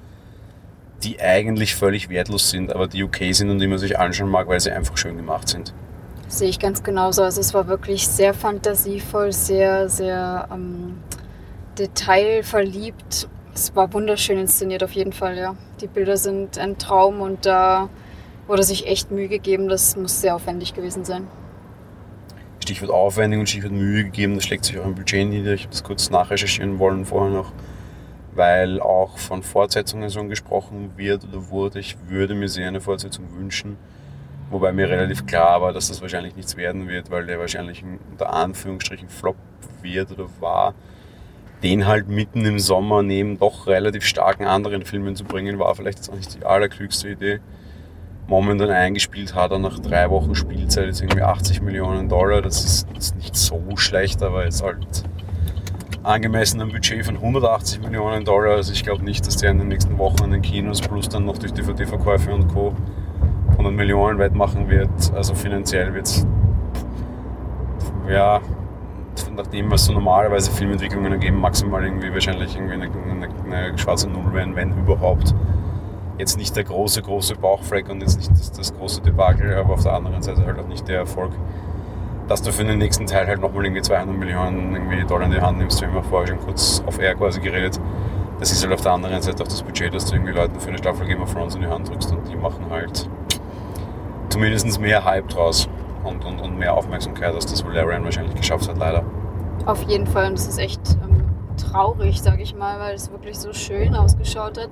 die 1.05 1.21
eigentlich 1.21 1.77
völlig 1.77 2.09
wertlos 2.09 2.51
sind, 2.51 2.73
aber 2.73 2.89
die 2.89 3.05
okay 3.05 3.33
sind 3.33 3.51
und 3.51 3.61
die 3.61 3.69
man 3.69 3.79
sich 3.79 3.99
anschauen 3.99 4.31
mag, 4.31 4.49
weil 4.49 4.59
sie 4.59 4.73
einfach 4.73 4.97
schön 4.97 5.17
gemacht 5.17 5.49
sind. 5.49 5.73
Sehe 6.27 6.49
ich 6.49 6.59
ganz 6.59 6.83
genauso. 6.83 7.23
Also 7.23 7.41
es 7.41 7.55
war 7.55 7.69
wirklich 7.69 8.09
sehr 8.09 8.35
fantasievoll, 8.35 9.33
sehr, 9.33 9.89
sehr 9.89 10.49
ähm, 10.53 10.99
detailverliebt. 11.79 13.29
Es 13.55 13.77
war 13.77 13.93
wunderschön 13.93 14.39
inszeniert 14.39 14.83
auf 14.83 14.93
jeden 14.93 15.13
Fall, 15.13 15.37
ja. 15.37 15.55
Die 15.81 15.87
Bilder 15.87 16.17
sind 16.17 16.59
ein 16.59 16.77
Traum 16.79 17.21
und 17.21 17.47
da 17.47 17.89
wurde 18.49 18.65
sich 18.65 18.89
echt 18.89 19.13
Mühe 19.13 19.29
gegeben. 19.29 19.69
Das 19.69 19.97
muss 19.97 20.21
sehr 20.21 20.35
aufwendig 20.35 20.75
gewesen 20.75 21.05
sein. 21.05 21.29
Stichwort 22.65 22.91
aufwendig 22.91 23.39
und 23.39 23.47
Stichwort 23.47 23.73
Mühe 23.73 24.05
gegeben, 24.05 24.37
das 24.37 24.45
schlägt 24.45 24.65
sich 24.65 24.79
auch 24.79 24.87
im 24.87 24.95
Budget 24.95 25.29
nieder. 25.29 25.53
Ich 25.53 25.65
habe 25.65 25.71
das 25.71 25.85
kurz 25.85 26.09
nachrecherchieren 26.09 26.79
wollen 26.79 27.05
vorher 27.05 27.31
noch, 27.31 27.53
weil 28.35 28.81
auch 28.81 29.19
von 29.19 29.43
Fortsetzungen 29.43 30.11
schon 30.11 30.31
gesprochen 30.31 30.93
wird 30.97 31.25
oder 31.25 31.51
wurde. 31.51 31.79
Ich 31.79 31.97
würde 32.09 32.35
mir 32.35 32.49
sehr 32.49 32.69
eine 32.69 32.81
Fortsetzung 32.81 33.27
wünschen. 33.37 33.77
Wobei 34.51 34.73
mir 34.73 34.89
relativ 34.89 35.27
klar 35.27 35.61
war, 35.61 35.75
dass 35.75 35.89
das 35.89 36.01
wahrscheinlich 36.01 36.37
nichts 36.37 36.57
werden 36.57 36.89
wird, 36.89 37.11
weil 37.11 37.27
der 37.27 37.39
wahrscheinlich 37.39 37.85
unter 38.11 38.33
Anführungsstrichen 38.33 39.11
Flop 39.11 39.37
wird 39.83 40.13
oder 40.13 40.29
war. 40.41 40.75
Den 41.63 41.87
halt 41.87 42.09
mitten 42.09 42.47
im 42.47 42.59
Sommer 42.59 43.03
neben 43.03 43.39
doch 43.39 43.67
relativ 43.67 44.05
starken 44.05 44.45
anderen 44.47 44.85
Filmen 44.85 45.17
zu 45.17 45.25
bringen, 45.25 45.59
war 45.59 45.75
vielleicht 45.75 45.99
jetzt 45.99 46.11
auch 46.11 46.17
nicht 46.17 46.35
die 46.35 46.47
allerklügste 46.47 47.11
Idee 47.11 47.41
momentan 48.27 48.71
eingespielt 48.71 49.35
hat 49.35 49.53
er 49.53 49.59
nach 49.59 49.79
drei 49.79 50.11
Wochen 50.11 50.35
Spielzeit 50.35 50.87
jetzt 50.87 51.03
irgendwie 51.03 51.23
80 51.23 51.63
Millionen 51.63 52.09
Dollar. 52.09 52.43
Das 52.43 52.65
ist, 52.65 52.89
ist 52.97 53.17
nicht 53.17 53.37
so 53.37 53.61
schlecht, 53.77 54.23
aber 54.23 54.45
jetzt 54.45 54.63
halt 54.63 55.05
angemessen 56.03 56.61
ein 56.61 56.71
Budget 56.71 57.05
von 57.05 57.17
180 57.17 57.81
Millionen 57.81 58.25
Dollar. 58.25 58.57
Also 58.57 58.73
ich 58.73 58.83
glaube 58.83 59.05
nicht, 59.05 59.27
dass 59.27 59.37
der 59.37 59.51
in 59.51 59.59
den 59.59 59.69
nächsten 59.69 59.99
Wochen 59.99 60.25
in 60.25 60.31
den 60.31 60.43
Kinos 60.43 60.81
plus 60.81 61.09
dann 61.09 61.25
noch 61.25 61.39
durch 61.39 61.53
DVD-Verkäufe 61.53 62.33
und 62.33 62.49
Co. 62.49 62.75
100 63.53 63.73
Millionen 63.73 64.19
weit 64.19 64.35
machen 64.35 64.69
wird. 64.69 64.91
Also 65.15 65.35
finanziell 65.35 65.95
wird 65.95 66.07
es, 66.07 66.27
ja, 68.09 68.41
nach 69.35 69.47
dem, 69.47 69.71
was 69.71 69.87
so 69.87 69.93
normalerweise 69.93 70.51
Filmentwicklungen 70.51 71.13
ergeben, 71.13 71.39
maximal 71.41 71.85
irgendwie 71.85 72.13
wahrscheinlich 72.13 72.55
irgendwie 72.55 72.75
eine, 72.75 72.91
eine, 73.11 73.29
eine 73.45 73.79
schwarze 73.79 74.09
Null 74.09 74.33
werden, 74.35 74.57
wenn 74.57 74.73
überhaupt. 74.73 75.35
Jetzt 76.19 76.37
nicht 76.37 76.55
der 76.57 76.65
große, 76.65 77.03
große 77.03 77.35
Bauchfleck 77.37 77.89
und 77.89 78.01
jetzt 78.01 78.17
nicht 78.17 78.31
das, 78.31 78.53
das 78.53 78.75
große 78.75 79.01
Debakel, 79.01 79.55
aber 79.55 79.75
auf 79.75 79.83
der 79.83 79.95
anderen 79.95 80.23
Seite 80.23 80.45
halt 80.47 80.59
auch 80.59 80.67
nicht 80.67 80.87
der 80.89 80.99
Erfolg, 80.99 81.33
dass 82.29 82.43
du 82.43 82.53
für 82.53 82.65
den 82.65 82.79
nächsten 82.79 83.07
Teil 83.07 83.27
halt 83.27 83.41
nochmal 83.41 83.65
irgendwie 83.65 83.83
200 83.83 84.17
Millionen 84.17 84.75
irgendwie 84.75 85.05
Dollar 85.05 85.27
in 85.27 85.33
die 85.33 85.41
Hand 85.41 85.59
nimmst. 85.59 85.81
Wir 85.81 85.89
haben 85.89 85.97
ja 85.97 86.03
vorher 86.03 86.29
schon 86.29 86.39
kurz 86.39 86.83
auf 86.87 86.99
Air 86.99 87.15
quasi 87.15 87.41
geredet. 87.41 87.81
Das 88.39 88.51
ist 88.51 88.63
halt 88.63 88.73
auf 88.73 88.81
der 88.81 88.93
anderen 88.93 89.23
Seite 89.23 89.43
auch 89.43 89.49
das 89.49 89.63
Budget, 89.63 89.95
das 89.95 90.07
du 90.07 90.17
irgendwie 90.17 90.33
Leuten 90.33 90.59
für 90.59 90.69
eine 90.69 90.79
Staffel 90.79 91.07
Game 91.07 91.23
of 91.23 91.33
Thrones 91.33 91.55
in 91.55 91.63
die 91.63 91.69
Hand 91.69 91.89
drückst 91.89 92.13
und 92.13 92.29
die 92.29 92.37
machen 92.37 92.67
halt 92.71 93.09
zumindest 94.29 94.81
mehr 94.81 95.05
Hype 95.05 95.29
draus 95.29 95.69
und, 96.03 96.25
und, 96.25 96.41
und 96.41 96.59
mehr 96.59 96.75
Aufmerksamkeit, 96.75 97.35
als 97.35 97.47
das 97.47 97.65
Valerian 97.65 98.05
wahrscheinlich 98.05 98.35
geschafft 98.35 98.69
hat, 98.69 98.79
leider. 98.79 99.05
Auf 99.67 99.83
jeden 99.85 100.07
Fall. 100.07 100.29
Und 100.29 100.39
das 100.39 100.47
ist 100.47 100.59
echt 100.59 100.81
ähm, 101.03 101.25
traurig, 101.57 102.21
sage 102.21 102.43
ich 102.43 102.55
mal, 102.55 102.81
weil 102.81 102.95
es 102.95 103.11
wirklich 103.11 103.39
so 103.39 103.53
schön 103.53 103.95
ausgeschaut 103.95 104.59
hat. 104.59 104.71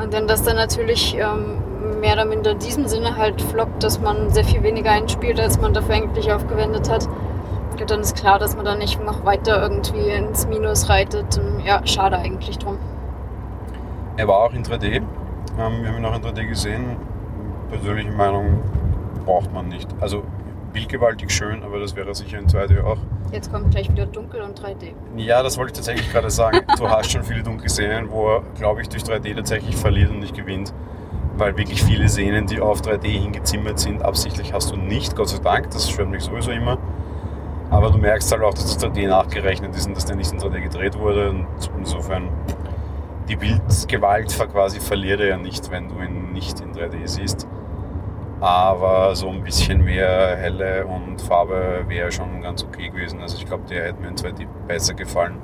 Und 0.00 0.14
dann, 0.14 0.28
dass 0.28 0.44
dann 0.44 0.56
natürlich 0.56 1.16
ähm, 1.16 2.00
mehr 2.00 2.14
oder 2.14 2.24
minder 2.24 2.52
in 2.52 2.58
diesem 2.60 2.86
Sinne 2.86 3.16
halt 3.16 3.42
floppt, 3.42 3.82
dass 3.82 4.00
man 4.00 4.30
sehr 4.30 4.44
viel 4.44 4.62
weniger 4.62 4.90
einspielt, 4.90 5.40
als 5.40 5.60
man 5.60 5.74
dafür 5.74 5.96
eigentlich 5.96 6.32
aufgewendet 6.32 6.88
hat. 6.88 7.08
Und 7.80 7.90
dann 7.90 8.00
ist 8.00 8.16
klar, 8.16 8.38
dass 8.38 8.56
man 8.56 8.64
dann 8.64 8.78
nicht 8.78 9.02
noch 9.04 9.24
weiter 9.24 9.60
irgendwie 9.62 10.08
ins 10.10 10.46
Minus 10.46 10.88
reitet. 10.88 11.38
Und 11.38 11.64
ja, 11.64 11.84
schade 11.86 12.18
eigentlich 12.18 12.58
drum. 12.58 12.78
Er 14.16 14.26
war 14.28 14.38
auch 14.38 14.52
in 14.52 14.64
3D. 14.64 14.96
Ähm, 14.96 15.04
wir 15.56 15.88
haben 15.88 15.96
ihn 15.98 16.04
auch 16.04 16.16
in 16.16 16.22
3D 16.22 16.46
gesehen. 16.48 16.96
Persönliche 17.70 18.10
Meinung 18.10 18.62
braucht 19.24 19.52
man 19.52 19.68
nicht. 19.68 19.88
Also 20.00 20.22
bildgewaltig 20.78 21.30
schön, 21.32 21.64
aber 21.64 21.80
das 21.80 21.96
wäre 21.96 22.14
sicher 22.14 22.38
in 22.38 22.46
2D 22.46 22.84
auch. 22.84 22.98
Jetzt 23.32 23.52
kommt 23.52 23.72
gleich 23.72 23.90
wieder 23.90 24.06
dunkel 24.06 24.42
und 24.42 24.60
3D. 24.60 24.92
Ja, 25.16 25.42
das 25.42 25.58
wollte 25.58 25.72
ich 25.72 25.76
tatsächlich 25.76 26.10
gerade 26.12 26.30
sagen. 26.30 26.60
Du 26.78 26.88
hast 26.88 27.10
schon 27.10 27.24
viele 27.24 27.42
dunkle 27.42 27.68
Szenen, 27.68 28.10
wo 28.10 28.36
er, 28.36 28.42
glaube 28.56 28.80
ich, 28.82 28.88
durch 28.88 29.02
3D 29.02 29.34
tatsächlich 29.34 29.76
verliert 29.76 30.10
und 30.10 30.20
nicht 30.20 30.36
gewinnt. 30.36 30.72
Weil 31.36 31.56
wirklich 31.56 31.82
viele 31.82 32.08
Szenen, 32.08 32.46
die 32.46 32.60
auf 32.60 32.80
3D 32.80 33.06
hingezimmert 33.06 33.80
sind, 33.80 34.02
absichtlich 34.02 34.52
hast 34.52 34.70
du 34.70 34.76
nicht, 34.76 35.16
Gott 35.16 35.30
sei 35.30 35.38
Dank. 35.38 35.70
Das 35.72 35.90
stört 35.90 36.10
mich 36.10 36.22
sowieso 36.22 36.52
immer. 36.52 36.78
Aber 37.70 37.90
du 37.90 37.98
merkst 37.98 38.30
halt 38.30 38.42
auch, 38.42 38.54
dass 38.54 38.76
das 38.76 38.78
3D 38.78 39.08
nachgerechnet 39.08 39.74
ist 39.74 39.88
und 39.88 39.96
dass 39.96 40.04
der 40.04 40.14
nicht 40.14 40.32
in 40.32 40.38
3D 40.38 40.60
gedreht 40.60 40.96
wurde. 40.96 41.30
Und 41.30 41.46
insofern, 41.76 42.28
die 43.28 43.34
Bildgewalt 43.36 44.32
quasi 44.52 44.78
verliert 44.78 45.20
er 45.20 45.26
ja 45.26 45.36
nicht, 45.38 45.72
wenn 45.72 45.88
du 45.88 46.00
ihn 46.00 46.32
nicht 46.32 46.60
in 46.60 46.72
3D 46.72 47.06
siehst 47.06 47.48
aber 48.40 49.16
so 49.16 49.28
ein 49.28 49.42
bisschen 49.42 49.84
mehr 49.84 50.36
Helle 50.36 50.86
und 50.86 51.20
Farbe 51.20 51.84
wäre 51.88 52.12
schon 52.12 52.40
ganz 52.40 52.62
okay 52.62 52.88
gewesen. 52.88 53.20
Also 53.20 53.36
ich 53.36 53.46
glaube, 53.46 53.64
der 53.68 53.84
hätte 53.84 54.00
mir 54.00 54.08
in 54.08 54.16
2D 54.16 54.46
besser 54.66 54.94
gefallen, 54.94 55.36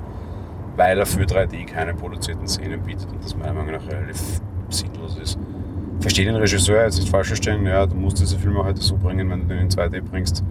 weil 0.75 0.99
er 0.99 1.05
für 1.05 1.23
3D 1.23 1.65
keine 1.65 1.93
produzierten 1.93 2.47
Szenen 2.47 2.81
bietet 2.81 3.11
und 3.11 3.23
das 3.23 3.35
meiner 3.35 3.53
Meinung 3.53 3.73
nach 3.73 3.87
relativ 3.87 4.39
sinnlos 4.69 5.17
ist. 5.17 5.37
Verstehe 5.99 6.25
den 6.25 6.35
Regisseur 6.35 6.83
jetzt 6.83 6.99
nicht 6.99 7.09
falsch 7.09 7.27
verstehen, 7.27 7.65
ja, 7.65 7.85
du 7.85 7.95
musst 7.95 8.19
diese 8.19 8.37
Filme 8.37 8.63
heute 8.63 8.81
so 8.81 8.97
bringen, 8.97 9.29
wenn 9.29 9.41
du 9.41 9.47
den 9.47 9.59
in 9.59 9.69
2D 9.69 10.01
bringst. 10.01 10.43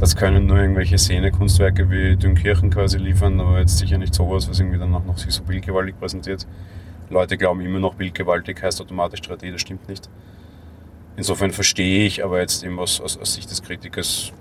Das 0.00 0.16
können 0.16 0.46
nur 0.46 0.58
irgendwelche 0.58 0.98
Szene-Kunstwerke 0.98 1.88
wie 1.90 2.16
Dünkirchen 2.16 2.70
quasi 2.70 2.98
liefern, 2.98 3.38
aber 3.40 3.60
jetzt 3.60 3.78
sicher 3.78 3.98
nicht 3.98 4.14
sowas, 4.14 4.48
was 4.48 4.58
irgendwie 4.58 4.78
dann 4.78 4.94
auch 4.94 5.04
noch 5.04 5.16
sich 5.18 5.32
so 5.32 5.44
bildgewaltig 5.44 5.98
präsentiert. 5.98 6.46
Leute 7.08 7.36
glauben 7.36 7.60
immer 7.60 7.78
noch, 7.78 7.94
bildgewaltig 7.94 8.60
heißt 8.62 8.80
automatisch 8.80 9.20
3D, 9.20 9.52
das 9.52 9.60
stimmt 9.60 9.88
nicht. 9.88 10.08
Insofern 11.16 11.50
verstehe 11.50 12.06
ich, 12.06 12.24
aber 12.24 12.40
jetzt 12.40 12.64
eben 12.64 12.78
aus, 12.78 13.00
aus, 13.00 13.18
aus 13.18 13.34
Sicht 13.34 13.50
des 13.50 13.62
Kritikers 13.62 14.32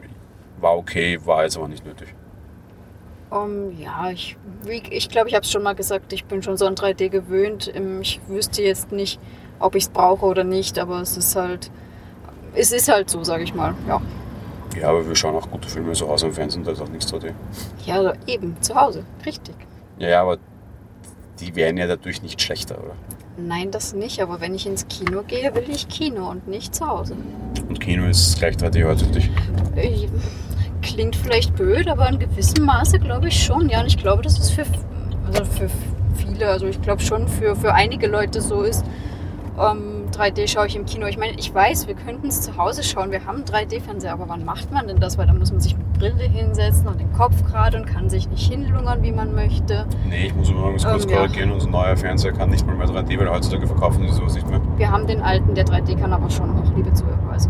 war 0.60 0.78
okay, 0.78 1.20
war 1.26 1.44
jetzt 1.44 1.58
aber 1.58 1.68
nicht 1.68 1.86
nötig. 1.86 2.14
Um, 3.30 3.78
ja, 3.78 4.12
ich 4.12 4.36
glaube, 4.62 4.88
ich, 4.90 5.10
glaub, 5.10 5.28
ich 5.28 5.36
habe 5.36 5.46
es 5.46 5.52
schon 5.52 5.64
mal 5.64 5.74
gesagt, 5.74 6.12
ich 6.12 6.26
bin 6.26 6.44
schon 6.44 6.58
so 6.58 6.66
an 6.68 6.76
3D 6.76 7.10
gewöhnt. 7.10 7.72
Ähm, 7.74 8.02
ich 8.02 8.20
wüsste 8.28 8.62
jetzt 8.62 8.92
nicht, 8.92 9.20
ob 9.60 9.76
ich 9.76 9.84
es 9.84 9.90
brauche 9.90 10.26
oder 10.26 10.44
nicht, 10.44 10.78
aber 10.78 11.02
es 11.02 11.16
ist 11.16 11.36
halt, 11.36 11.72
es 12.54 12.74
ist 12.74 12.90
halt 12.90 13.10
so, 13.10 13.24
sage 13.24 13.44
ich 13.44 13.54
mal, 13.54 13.74
ja. 13.88 14.02
Ja, 14.80 14.90
aber 14.90 15.08
wir 15.08 15.16
schauen 15.16 15.36
auch 15.36 15.50
gute 15.50 15.70
Filme 15.70 15.94
zu 15.94 16.08
Hause 16.08 16.28
im 16.28 16.34
Fernsehen, 16.34 16.64
da 16.64 16.72
ist 16.72 16.82
auch 16.82 16.90
nichts 16.90 17.12
3D. 17.14 17.34
Ja, 17.86 18.14
eben, 18.28 18.62
zu 18.62 18.76
Hause, 18.76 19.06
richtig. 19.26 19.56
Ja, 19.98 20.22
aber 20.22 20.38
die 21.42 21.56
werden 21.56 21.78
ja 21.78 21.88
dadurch 21.88 22.22
nicht 22.22 22.42
schlechter, 22.42 22.78
oder? 22.82 22.96
Nein, 23.38 23.72
das 23.72 23.94
nicht, 23.94 24.22
aber 24.22 24.40
wenn 24.40 24.54
ich 24.54 24.68
ins 24.68 24.88
Kino 24.88 25.24
gehe, 25.24 25.54
will 25.56 25.66
ich 25.70 25.88
Kino 25.88 26.30
und 26.30 26.48
nicht 26.48 26.76
zu 26.76 26.88
Hause. 26.88 27.16
Und 27.68 27.80
Kino 27.80 28.06
ist 28.06 28.38
gleich 28.38 28.56
3D 28.56 28.86
heute 28.86 29.06
für 29.06 29.12
dich? 29.12 29.30
Klingt 30.82 31.16
vielleicht 31.16 31.56
blöd, 31.56 31.88
aber 31.88 32.10
in 32.10 32.20
gewissem 32.20 32.66
Maße 32.66 33.00
glaube 33.00 33.30
ich 33.30 33.44
schon. 33.44 33.70
Ja, 33.70 33.82
und 33.82 33.88
ich 33.88 33.98
glaube, 33.98 34.22
dass 34.22 34.38
es 34.38 34.52
für, 34.52 34.66
also 35.28 35.46
für 35.46 35.70
viele, 36.16 36.48
also 36.48 36.68
ich 36.68 36.82
glaube 36.82 37.02
schon 37.02 37.28
für, 37.28 37.56
für 37.56 37.74
einige 37.74 38.08
Leute 38.08 38.42
so 38.42 38.62
ist. 38.62 38.84
Ähm, 39.60 39.91
3D 40.22 40.48
schaue 40.48 40.68
ich 40.68 40.76
im 40.76 40.86
Kino. 40.86 41.08
Ich 41.08 41.18
meine, 41.18 41.34
ich 41.34 41.54
weiß, 41.54 41.88
wir 41.88 41.96
könnten 41.96 42.28
es 42.28 42.42
zu 42.42 42.56
Hause 42.56 42.84
schauen. 42.84 43.10
Wir 43.10 43.26
haben 43.26 43.38
einen 43.38 43.46
3D-Fernseher, 43.46 44.14
aber 44.14 44.30
wann 44.30 44.46
macht 44.46 44.72
man 44.72 44.88
denn 44.88 45.00
das? 45.00 45.18
Weil 45.18 45.26
da 45.26 45.34
muss 45.34 45.52
man 45.52 45.60
sich 45.60 45.76
mit 45.76 45.94
Brille 45.94 46.24
hinsetzen 46.24 46.88
und 46.88 47.00
den 47.00 47.12
Kopf 47.14 47.34
gerade 47.50 47.78
und 47.78 47.88
kann 47.88 48.08
sich 48.08 48.30
nicht 48.30 48.52
hinlungern, 48.52 49.02
wie 49.02 49.12
man 49.12 49.34
möchte. 49.34 49.88
Nee, 50.08 50.28
ich 50.28 50.36
muss 50.36 50.50
übrigens 50.50 50.86
kurz 50.86 51.06
ähm, 51.06 51.12
korrigieren. 51.12 51.50
Ja. 51.50 51.56
Unser 51.56 51.70
neuer 51.70 51.98
Fernseher 51.98 52.34
kann 52.34 52.52
nicht 52.52 52.68
mal 52.68 52.76
mehr 52.76 52.88
3D, 52.88 53.20
weil 53.20 53.32
heutzutage 53.32 53.66
verkaufen 53.66 54.08
sie 54.08 54.14
sowas 54.14 54.36
nicht 54.36 54.48
mehr. 54.48 54.62
Wir 54.78 54.92
haben 54.92 55.08
den 55.08 55.22
alten, 55.22 55.56
der 55.56 55.66
3D 55.66 56.00
kann 56.00 56.14
aber 56.14 56.30
schon 56.30 56.56
noch, 56.56 56.76
liebe 56.76 56.94
Zuhörer. 56.94 57.18
Also, 57.32 57.50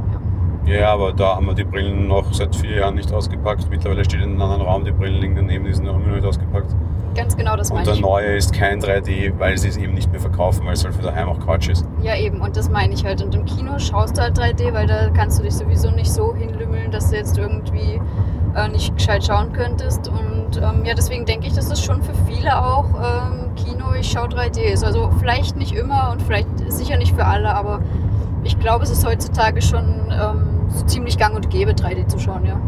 ja. 0.66 0.74
ja, 0.74 0.94
aber 0.94 1.12
da 1.12 1.36
haben 1.36 1.48
wir 1.48 1.54
die 1.54 1.66
Brillen 1.66 2.08
noch 2.08 2.32
seit 2.34 2.56
vier 2.56 2.78
Jahren 2.78 2.96
nicht 2.96 3.12
ausgepackt. 3.12 3.70
Mittlerweile 3.70 4.06
steht 4.06 4.22
in 4.22 4.30
einem 4.30 4.42
anderen 4.42 4.62
Raum, 4.62 4.86
die 4.86 4.92
Brillen 4.92 5.20
liegen 5.20 5.36
daneben, 5.36 5.66
die 5.66 5.74
sind 5.74 5.86
noch 5.86 5.96
immer 5.96 6.08
noch 6.08 6.16
nicht 6.16 6.25
ausgepackt. 6.25 6.74
Ganz 7.15 7.36
genau, 7.36 7.56
das 7.56 7.70
meine 7.70 7.84
ich. 7.84 7.89
Und 7.89 7.96
der 7.96 8.01
neue 8.01 8.36
ist 8.36 8.53
kein 8.53 8.82
3D, 8.82 9.38
weil 9.38 9.58
sie 9.58 9.68
es 9.68 9.77
eben 9.77 9.94
nicht 9.94 10.12
mehr 10.12 10.22
verkaufen, 10.22 10.65
weil 10.65 10.74
es 10.74 10.84
halt 10.84 10.96
für 10.96 11.01
daheim 11.01 11.30
auch 11.30 11.39
Quatsch 11.39 11.70
ist. 11.70 11.86
Ja, 12.01 12.15
eben, 12.15 12.41
und 12.41 12.56
das 12.56 12.70
meine 12.70 12.94
ich 12.94 13.03
halt. 13.03 13.22
Und 13.22 13.36
im 13.36 13.46
Kino 13.46 13.77
schaust 13.80 14.18
du 14.18 14.22
halt 14.22 14.38
3D, 14.38 14.74
weil 14.74 14.88
da 14.88 15.10
kannst 15.10 15.39
du 15.39 15.44
dich 15.44 15.53
sowieso 15.53 15.91
nicht 15.91 16.12
so 16.12 16.34
hinlümmeln, 16.36 16.91
dass 16.91 17.10
du 17.10 17.18
jetzt 17.18 17.38
irgendwie 17.38 18.00
äh, 18.56 18.68
nicht 18.70 18.96
gescheit 18.96 19.25
schauen 19.25 19.51
könntest. 19.51 20.08
Und 20.08 20.58
ähm, 20.58 20.86
ja, 20.86 20.94
deswegen 20.94 21.25
denke 21.25 21.48
ich, 21.48 21.53
dass 21.53 21.68
das 21.68 21.84
schon 21.84 22.01
für 22.01 22.13
viele 22.27 22.63
auch 22.63 22.86
ähm, 22.96 23.56
Kino, 23.56 23.94
ich 24.00 24.10
schaue 24.10 24.27
3D 24.27 24.60
ist. 24.62 24.84
Also 24.84 25.12
vielleicht 25.20 25.58
nicht 25.58 25.74
immer 25.74 26.12
und 26.12 26.22
vielleicht 26.22 26.48
sicher 26.72 26.98
nicht 26.98 27.13
für 27.13 27.25
alle, 27.25 27.53
aber 27.53 27.82
ich 28.44 28.58
glaube, 28.60 28.84
es 28.84 28.89
ist 28.89 29.06
heutzutage 29.06 29.62
schon 29.62 30.12
ähm, 30.12 30.62
so 30.70 30.86
ziemlich 30.86 31.18
gang 31.18 31.36
und 31.36 31.50
gäbe, 31.50 31.72
3D 31.72 32.08
zu 32.08 32.20
schauen, 32.20 32.46
ja. 32.46 32.60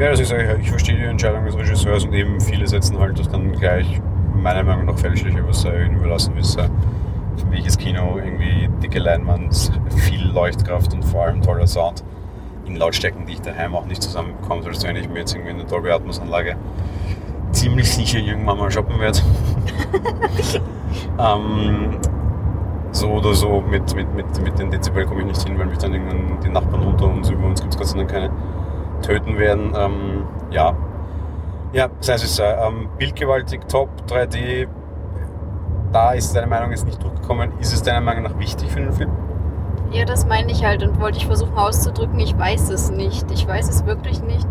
Ja, 0.00 0.08
also 0.08 0.22
ich 0.22 0.28
sage, 0.28 0.58
ich 0.62 0.70
verstehe 0.70 0.96
die 0.96 1.04
Entscheidung 1.04 1.44
des 1.44 1.54
Regisseurs 1.54 2.06
und 2.06 2.14
eben 2.14 2.40
viele 2.40 2.66
setzen 2.66 2.98
halt 2.98 3.18
das 3.18 3.28
dann 3.28 3.52
gleich 3.52 4.00
meiner 4.34 4.62
Meinung 4.62 4.86
nach 4.86 4.98
fälschlich 4.98 5.36
was 5.46 5.66
überlassen 5.66 6.38
ist. 6.38 6.58
Für 6.58 7.46
mich 7.50 7.66
ist 7.66 7.78
Kino 7.78 8.16
irgendwie 8.16 8.70
dicke 8.82 8.98
Leinwand, 8.98 9.70
viel 9.94 10.22
Leuchtkraft 10.22 10.94
und 10.94 11.04
vor 11.04 11.24
allem 11.24 11.42
toller 11.42 11.66
Sound 11.66 12.02
in 12.64 12.76
Lautstärken, 12.76 13.26
die 13.26 13.34
ich 13.34 13.42
daheim 13.42 13.74
auch 13.74 13.84
nicht 13.84 14.02
zusammenbekomme, 14.02 14.64
als 14.64 14.82
wenn 14.84 14.96
ich 14.96 15.06
mir 15.06 15.18
jetzt 15.18 15.34
irgendwie 15.34 15.52
eine 15.52 15.64
Dolby 15.64 15.90
Atmos 15.90 16.18
Anlage 16.18 16.56
ziemlich 17.52 17.92
sicher 17.92 18.20
irgendwann 18.20 18.56
mal 18.56 18.70
shoppen 18.70 18.98
werde. 19.00 19.18
ähm, 21.18 21.98
so 22.92 23.08
oder 23.08 23.34
so 23.34 23.60
mit, 23.60 23.94
mit, 23.94 24.14
mit, 24.14 24.42
mit 24.42 24.58
den 24.58 24.70
Dezibel 24.70 25.04
komme 25.04 25.20
ich 25.20 25.26
nicht 25.26 25.46
hin, 25.46 25.58
weil 25.58 25.66
mich 25.66 25.76
dann 25.76 25.92
irgendwann 25.92 26.40
die 26.42 26.48
Nachbarn 26.48 26.86
unter 26.86 27.04
uns, 27.04 27.28
über 27.28 27.46
uns 27.46 27.60
gibt 27.60 27.74
es 27.74 27.78
Gott 27.78 27.88
sei 27.88 27.98
Dank 27.98 28.10
keine 28.10 28.30
töten 29.00 29.38
werden. 29.38 29.74
Ähm, 29.76 30.24
ja. 30.50 30.74
Ja, 31.72 31.88
sei 32.00 32.14
es 32.14 32.36
sei. 32.36 32.52
Ähm, 32.52 32.88
bildgewaltig, 32.98 33.60
top, 33.68 33.88
3D. 34.08 34.66
Da 35.92 36.12
ist 36.12 36.34
deine 36.34 36.46
Meinung 36.46 36.70
jetzt 36.70 36.84
nicht 36.84 37.02
durchgekommen. 37.02 37.52
Ist 37.60 37.72
es 37.72 37.82
deiner 37.82 38.00
Meinung 38.00 38.24
nach 38.24 38.38
wichtig 38.38 38.70
für 38.70 38.80
den 38.80 38.92
Film? 38.92 39.10
Ja, 39.92 40.04
das 40.04 40.26
meine 40.26 40.52
ich 40.52 40.64
halt 40.64 40.84
und 40.84 41.00
wollte 41.00 41.18
ich 41.18 41.26
versuchen 41.26 41.56
auszudrücken. 41.56 42.18
Ich 42.20 42.36
weiß 42.36 42.70
es 42.70 42.90
nicht. 42.90 43.28
Ich 43.32 43.46
weiß 43.46 43.68
es 43.68 43.86
wirklich 43.86 44.22
nicht, 44.22 44.46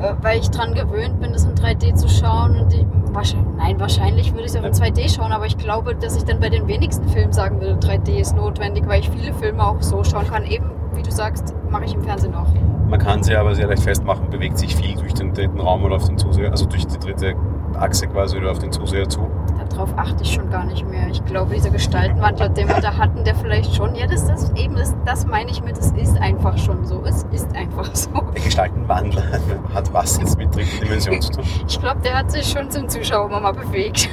äh, 0.00 0.14
weil 0.22 0.40
ich 0.40 0.50
daran 0.50 0.74
gewöhnt 0.74 1.20
bin, 1.20 1.32
das 1.32 1.44
in 1.44 1.54
3D 1.54 1.94
zu 1.94 2.08
schauen. 2.08 2.58
Und 2.58 2.74
ich, 2.74 2.84
wahrscheinlich, 3.12 3.56
nein, 3.56 3.78
wahrscheinlich 3.78 4.32
würde 4.32 4.46
ich 4.46 4.52
es 4.52 4.56
auch 4.56 4.64
in 4.64 4.72
2D 4.72 5.14
schauen, 5.14 5.30
aber 5.32 5.46
ich 5.46 5.56
glaube, 5.56 5.94
dass 5.94 6.16
ich 6.16 6.24
dann 6.24 6.40
bei 6.40 6.48
den 6.48 6.66
wenigsten 6.66 7.08
Filmen 7.08 7.32
sagen 7.32 7.60
würde, 7.60 7.74
3D 7.74 8.18
ist 8.20 8.34
notwendig, 8.36 8.88
weil 8.88 9.00
ich 9.00 9.10
viele 9.10 9.32
Filme 9.34 9.64
auch 9.64 9.80
so 9.80 10.02
schauen 10.02 10.26
kann. 10.28 10.44
Eben, 10.44 10.70
wie 10.94 11.02
du 11.02 11.12
sagst, 11.12 11.54
mache 11.70 11.84
ich 11.84 11.94
im 11.94 12.02
Fernsehen 12.02 12.34
auch. 12.34 12.48
Man 12.88 13.00
kann 13.00 13.22
sie 13.22 13.34
aber 13.34 13.54
sehr 13.54 13.66
leicht 13.66 13.82
festmachen, 13.82 14.30
bewegt 14.30 14.58
sich 14.58 14.76
viel 14.76 14.96
durch 14.96 15.14
den 15.14 15.32
dritten 15.32 15.60
Raum 15.60 15.84
oder 15.84 15.96
auf 15.96 16.04
den 16.04 16.18
Zuseher, 16.18 16.50
also 16.50 16.66
durch 16.66 16.86
die 16.86 16.98
dritte 16.98 17.34
Achse 17.78 18.06
quasi 18.06 18.36
oder 18.36 18.50
auf 18.50 18.58
den 18.58 18.72
Zuseher 18.72 19.08
zu. 19.08 19.28
Darauf 19.70 19.96
achte 19.96 20.22
ich 20.22 20.32
schon 20.32 20.50
gar 20.50 20.64
nicht 20.64 20.88
mehr. 20.88 21.08
Ich 21.08 21.24
glaube, 21.24 21.54
dieser 21.54 21.70
Gestaltenwandler, 21.70 22.50
den 22.50 22.68
wir 22.68 22.80
da 22.80 22.96
hatten, 22.96 23.24
der 23.24 23.34
vielleicht 23.34 23.74
schon, 23.74 23.94
ja, 23.96 24.06
das, 24.06 24.26
das 24.26 24.52
eben, 24.54 24.76
das, 24.76 24.94
das 25.04 25.26
meine 25.26 25.50
ich 25.50 25.62
mit, 25.62 25.76
das 25.76 25.90
ist 25.92 26.16
einfach 26.18 26.56
schon 26.58 26.84
so. 26.84 27.02
Es 27.04 27.24
ist 27.32 27.54
einfach 27.56 27.92
so. 27.94 28.10
Der 28.34 28.42
Gestaltenwandler 28.42 29.22
hat 29.74 29.92
was 29.92 30.18
jetzt 30.18 30.38
mit 30.38 30.54
dritten 30.54 30.80
Dimension 30.80 31.20
zu 31.20 31.32
tun? 31.32 31.44
Ich 31.66 31.80
glaube, 31.80 32.00
der 32.02 32.18
hat 32.18 32.30
sich 32.30 32.46
schon 32.46 32.70
zum 32.70 32.88
Zuschauer 32.88 33.28
mal 33.28 33.52
bewegt. 33.52 34.08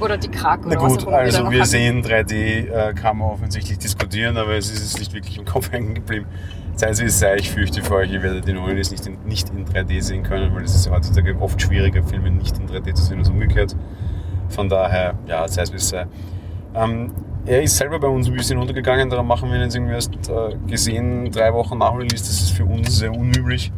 Oder 0.00 0.18
die 0.18 0.28
Krake. 0.28 0.68
Na 0.68 0.76
gut, 0.76 1.06
also 1.08 1.50
wir 1.50 1.60
hatten. 1.60 1.70
sehen, 1.70 2.04
3D 2.04 2.68
äh, 2.68 2.94
kann 2.94 3.18
man 3.18 3.28
offensichtlich 3.30 3.78
diskutieren, 3.78 4.36
aber 4.36 4.52
es 4.52 4.70
ist 4.70 4.98
nicht 4.98 5.12
wirklich 5.14 5.38
im 5.38 5.44
Kopf 5.44 5.72
hängen 5.72 5.94
geblieben. 5.94 6.26
Sei 6.76 6.88
es 6.88 7.00
wie 7.00 7.04
es 7.04 7.20
sei, 7.20 7.36
ich 7.36 7.50
fürchte 7.50 7.82
für 7.82 7.94
euch, 7.94 8.10
ihr 8.10 8.22
werdet 8.22 8.48
den 8.48 8.58
Onis 8.58 8.90
nicht 8.90 9.06
in, 9.06 9.16
nicht 9.24 9.48
in 9.50 9.64
3D 9.64 10.02
sehen 10.02 10.24
können, 10.24 10.54
weil 10.54 10.64
es 10.64 10.74
ist 10.74 10.90
heutzutage 10.90 11.36
oft 11.40 11.60
schwieriger, 11.62 12.02
Filme 12.02 12.30
nicht 12.30 12.58
in 12.58 12.68
3D 12.68 12.94
zu 12.94 13.04
sehen 13.04 13.18
als 13.18 13.28
umgekehrt. 13.28 13.76
Von 14.48 14.68
daher, 14.68 15.14
ja, 15.26 15.46
sei 15.46 15.62
es 15.62 15.72
wie 15.72 15.76
es 15.76 15.88
sei. 15.88 16.06
Ähm, 16.74 17.12
er 17.46 17.62
ist 17.62 17.76
selber 17.76 18.00
bei 18.00 18.08
uns 18.08 18.26
ein 18.26 18.34
bisschen 18.34 18.58
untergegangen, 18.58 19.08
daran 19.08 19.26
machen 19.26 19.50
wir 19.50 19.56
ihn 19.56 19.62
jetzt 19.62 19.76
irgendwie 19.76 19.94
erst 19.94 20.14
äh, 20.28 20.56
gesehen, 20.66 21.30
drei 21.30 21.52
Wochen 21.52 21.78
nach 21.78 21.94
Release. 21.94 22.24
Das 22.24 22.40
ist 22.40 22.50
für 22.50 22.64
uns 22.64 22.98
sehr 22.98 23.12
unüblich. 23.12 23.72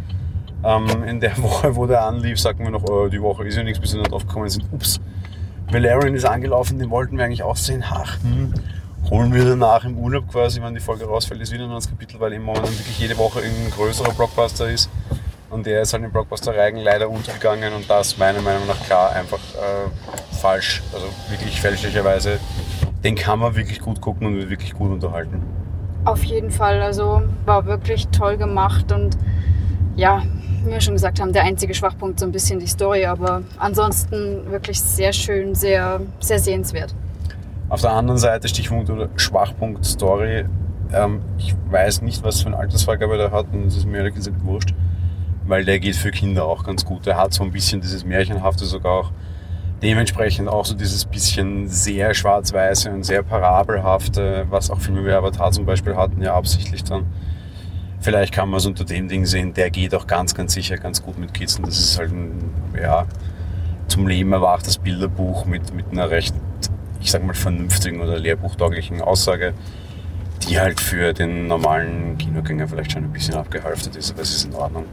Ähm, 0.65 0.87
in 1.07 1.21
der 1.21 1.37
Woche, 1.43 1.77
wo 1.77 1.87
der 1.87 2.03
anlief, 2.03 2.41
sagten 2.41 2.65
wir 2.65 2.71
noch, 2.71 2.85
oh, 2.89 3.09
die 3.09 3.21
Woche 3.21 3.45
ist 3.45 3.57
ja 3.57 3.63
nichts, 3.63 3.79
bis 3.79 3.95
wir 3.95 4.03
drauf 4.05 4.27
gekommen 4.27 4.49
sind, 4.49 4.65
ups, 4.73 5.01
Valerian 5.71 6.15
ist 6.15 6.25
angelaufen, 6.25 6.79
den 6.79 6.91
wollten 6.91 7.19
wir 7.19 7.25
eigentlich 7.25 7.43
auch 7.43 7.57
sehen. 7.57 7.85
Ach, 7.89 8.17
hm, 8.23 8.55
holen 9.11 9.33
wir 9.33 9.45
danach 9.45 9.85
im 9.85 9.97
Urlaub 9.99 10.29
quasi, 10.31 10.61
wenn 10.61 10.75
die 10.75 10.81
Folge 10.81 11.05
rausfällt, 11.05 11.41
ist 11.41 11.53
wieder 11.53 11.65
ein 11.65 11.71
neues 11.71 11.89
Kapitel, 11.89 12.19
weil 12.19 12.33
im 12.33 12.43
Moment 12.43 12.67
wirklich 12.79 12.99
jede 12.99 13.17
Woche 13.17 13.41
ein 13.41 13.71
größerer 13.71 14.13
Blockbuster 14.13 14.69
ist. 14.69 14.91
Und 15.49 15.65
der 15.65 15.83
ist 15.83 15.93
halt 15.93 16.03
im 16.03 16.11
Blockbuster-Reigen 16.11 16.79
leider 16.79 17.09
untergegangen 17.09 17.73
und 17.73 17.89
das 17.89 18.19
meiner 18.19 18.43
Meinung 18.43 18.67
nach 18.67 18.83
klar 18.85 19.13
einfach 19.13 19.39
äh, 19.39 20.35
falsch, 20.37 20.83
also 20.93 21.07
wirklich 21.29 21.61
fälschlicherweise. 21.61 22.41
Den 23.05 23.15
kann 23.15 23.39
man 23.39 23.55
wirklich 23.55 23.81
gut 23.81 24.01
gucken 24.01 24.27
und 24.27 24.37
wird 24.37 24.51
wirklich 24.51 24.75
gut 24.75 24.91
unterhalten. 24.91 25.41
Auf 26.05 26.25
jeden 26.25 26.51
Fall, 26.51 26.83
also 26.83 27.23
war 27.45 27.65
wirklich 27.67 28.09
toll 28.09 28.37
gemacht 28.37 28.91
und 28.91 29.17
ja, 29.95 30.23
wie 30.65 30.73
wir 30.73 30.81
schon 30.81 30.95
gesagt 30.95 31.21
haben, 31.21 31.33
der 31.33 31.45
einzige 31.45 31.75
Schwachpunkt 31.75 32.19
so 32.19 32.27
ein 32.27 32.33
bisschen 32.33 32.59
die 32.59 32.67
Story, 32.67 33.07
aber 33.07 33.43
ansonsten 33.59 34.51
wirklich 34.51 34.81
sehr 34.81 35.13
schön, 35.13 35.55
sehr, 35.55 36.01
sehr 36.19 36.41
sehenswert. 36.41 36.93
Auf 37.69 37.81
der 37.81 37.93
anderen 37.93 38.19
Seite, 38.19 38.49
Stichpunkt 38.49 38.91
oder 38.91 39.09
Schwachpunkt 39.17 39.85
Story, 39.85 40.45
ähm, 40.93 41.21
ich 41.39 41.55
weiß 41.69 42.03
nicht, 42.03 42.23
was 42.23 42.41
für 42.41 42.49
eine 42.49 42.59
Altersfreigabe 42.59 43.17
der 43.17 43.33
hat 43.33 43.47
und 43.53 43.67
es 43.67 43.77
ist 43.77 43.87
mir 43.87 43.99
ehrlich 43.99 44.15
gesagt 44.15 44.45
wurscht, 44.45 44.75
weil 45.47 45.65
der 45.65 45.81
geht 45.81 45.97
für 45.97 46.11
Kinder 46.11 46.45
auch 46.45 46.65
ganz 46.65 46.85
gut. 46.85 47.07
Der 47.07 47.17
hat 47.17 47.33
so 47.33 47.43
ein 47.43 47.51
bisschen 47.51 47.81
dieses 47.81 48.05
Märchenhafte 48.05 48.65
sogar 48.65 48.93
auch. 48.93 49.13
Dementsprechend 49.83 50.49
auch 50.49 50.65
so 50.65 50.75
dieses 50.75 51.05
bisschen 51.05 51.69
sehr 51.69 52.15
schwarz-weiße 52.15 52.91
und 52.91 53.05
sehr 53.05 53.23
parabelhafte, 53.23 54.47
was 54.49 54.71
auch 54.71 54.81
Filme 54.81 55.05
wie 55.05 55.13
Avatar 55.13 55.53
zum 55.53 55.67
Beispiel 55.67 55.97
hatten, 55.97 56.23
ja 56.23 56.35
absichtlich 56.35 56.83
dann 56.83 57.05
Vielleicht 58.07 58.33
kann 58.33 58.49
man 58.49 58.59
es 58.59 58.67
unter 58.67 58.85
dem 58.85 59.09
Ding 59.09 59.27
sehen, 59.27 59.53
der 59.53 59.71
geht 59.71 59.95
auch 59.95 60.07
ganz, 60.07 60.35
ganz 60.35 60.53
sicher 60.53 60.77
ganz 60.77 61.03
gut 61.03 61.19
mit 61.19 61.35
Kids. 61.35 61.59
Und 61.59 61.67
das 61.67 61.79
ist 61.79 61.99
halt 61.99 62.13
ein, 62.13 62.53
ja, 62.81 63.07
zum 63.89 64.07
Leben 64.07 64.33
erwachtes 64.33 64.79
Bilderbuch 64.79 65.45
mit, 65.47 65.75
mit 65.75 65.87
einer 65.91 66.09
recht, 66.09 66.35
ich 67.07 67.13
sag 67.13 67.25
mal, 67.25 67.35
vernünftigen 67.35 68.01
oder 68.01 68.19
lehrbuchtauglichen 68.19 69.01
Aussage, 69.01 69.55
die 70.43 70.59
halt 70.59 70.81
für 70.81 71.13
den 71.13 71.47
normalen 71.47 72.19
Kinogänger 72.19 72.67
vielleicht 72.67 72.91
schon 72.91 73.05
ein 73.05 73.13
bisschen 73.13 73.35
abgehalftet 73.35 73.95
ist, 73.95 74.11
aber 74.11 74.23
es 74.23 74.35
ist 74.35 74.45
in 74.47 74.55
Ordnung. 74.55 74.87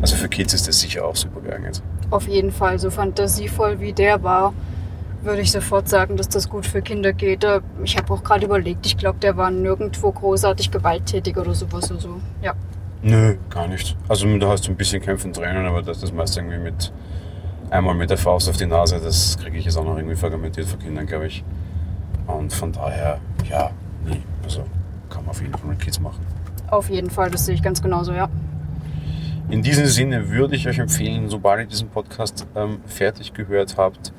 Also 0.00 0.16
für 0.16 0.30
Kids 0.30 0.54
ist 0.54 0.66
das 0.66 0.80
sicher 0.80 1.04
auch 1.04 1.14
super 1.14 1.42
geeignet. 1.42 1.82
Auf 2.10 2.26
jeden 2.26 2.52
Fall, 2.52 2.78
so 2.78 2.90
fantasievoll 2.90 3.80
wie 3.80 3.92
der 3.92 4.22
war, 4.22 4.54
würde 5.20 5.42
ich 5.42 5.52
sofort 5.52 5.90
sagen, 5.90 6.16
dass 6.16 6.30
das 6.30 6.48
gut 6.48 6.64
für 6.64 6.80
Kinder 6.80 7.12
geht. 7.12 7.46
Ich 7.84 7.98
habe 7.98 8.14
auch 8.14 8.24
gerade 8.24 8.46
überlegt, 8.46 8.86
ich 8.86 8.96
glaube, 8.96 9.18
der 9.18 9.36
war 9.36 9.50
nirgendwo 9.50 10.10
großartig 10.10 10.70
gewalttätig 10.70 11.36
oder 11.36 11.52
sowas. 11.52 11.92
Also, 11.92 12.18
ja. 12.40 12.54
Nö, 13.02 13.36
gar 13.50 13.68
nicht. 13.68 13.94
Also 14.08 14.26
da 14.38 14.48
hast 14.48 14.66
du 14.66 14.70
ein 14.70 14.76
bisschen 14.76 15.02
Kämpfen 15.02 15.34
Tränen, 15.34 15.66
aber 15.66 15.82
das 15.82 16.02
ist 16.02 16.14
meist 16.14 16.34
irgendwie 16.34 16.58
mit 16.58 16.90
einmal 17.72 17.94
mit 17.94 18.10
der 18.10 18.18
Faust 18.18 18.48
auf 18.48 18.56
die 18.56 18.66
Nase, 18.66 19.00
das 19.00 19.38
kriege 19.38 19.56
ich 19.56 19.64
jetzt 19.64 19.76
auch 19.76 19.84
noch 19.84 19.96
irgendwie 19.96 20.16
fragmentiert 20.16 20.66
von 20.66 20.78
Kindern, 20.78 21.06
glaube 21.06 21.26
ich. 21.26 21.42
Und 22.26 22.52
von 22.52 22.70
daher, 22.70 23.18
ja, 23.48 23.70
nee, 24.04 24.20
also 24.44 24.64
kann 25.08 25.22
man 25.22 25.30
auf 25.30 25.40
jeden 25.40 25.56
Fall 25.56 25.70
mit 25.70 25.80
Kids 25.80 25.98
machen. 25.98 26.24
Auf 26.70 26.90
jeden 26.90 27.10
Fall, 27.10 27.30
das 27.30 27.46
sehe 27.46 27.54
ich 27.54 27.62
ganz 27.62 27.82
genauso, 27.82 28.12
ja. 28.12 28.28
In 29.48 29.62
diesem 29.62 29.86
Sinne 29.86 30.30
würde 30.30 30.54
ich 30.54 30.68
euch 30.68 30.78
empfehlen, 30.78 31.28
sobald 31.28 31.60
ihr 31.60 31.66
diesen 31.66 31.88
Podcast 31.88 32.46
ähm, 32.54 32.80
fertig 32.86 33.32
gehört 33.32 33.76
habt, 33.76 34.12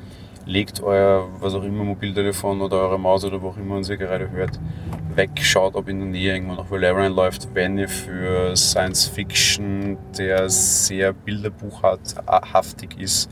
legt 0.45 0.81
euer, 0.83 1.27
was 1.39 1.53
auch 1.53 1.63
immer, 1.63 1.83
Mobiltelefon 1.83 2.59
oder 2.61 2.77
eure 2.77 2.99
Maus 2.99 3.23
oder 3.23 3.41
wo 3.41 3.49
auch 3.49 3.57
immer 3.57 3.77
uns 3.77 3.89
ihr 3.89 3.97
gerade 3.97 4.29
hört, 4.31 4.59
weg, 5.15 5.29
schaut, 5.41 5.75
ob 5.75 5.87
in 5.89 5.99
der 5.99 6.09
Nähe 6.09 6.33
irgendwo 6.33 6.55
noch 6.55 6.69
Valerian 6.69 7.13
läuft, 7.13 7.47
wenn 7.53 7.77
ihr 7.77 7.87
für 7.87 8.55
Science 8.55 9.05
Fiction, 9.05 9.97
der 10.17 10.49
sehr 10.49 11.13
bilderbuchhaftig 11.13 12.99
ist, 12.99 13.29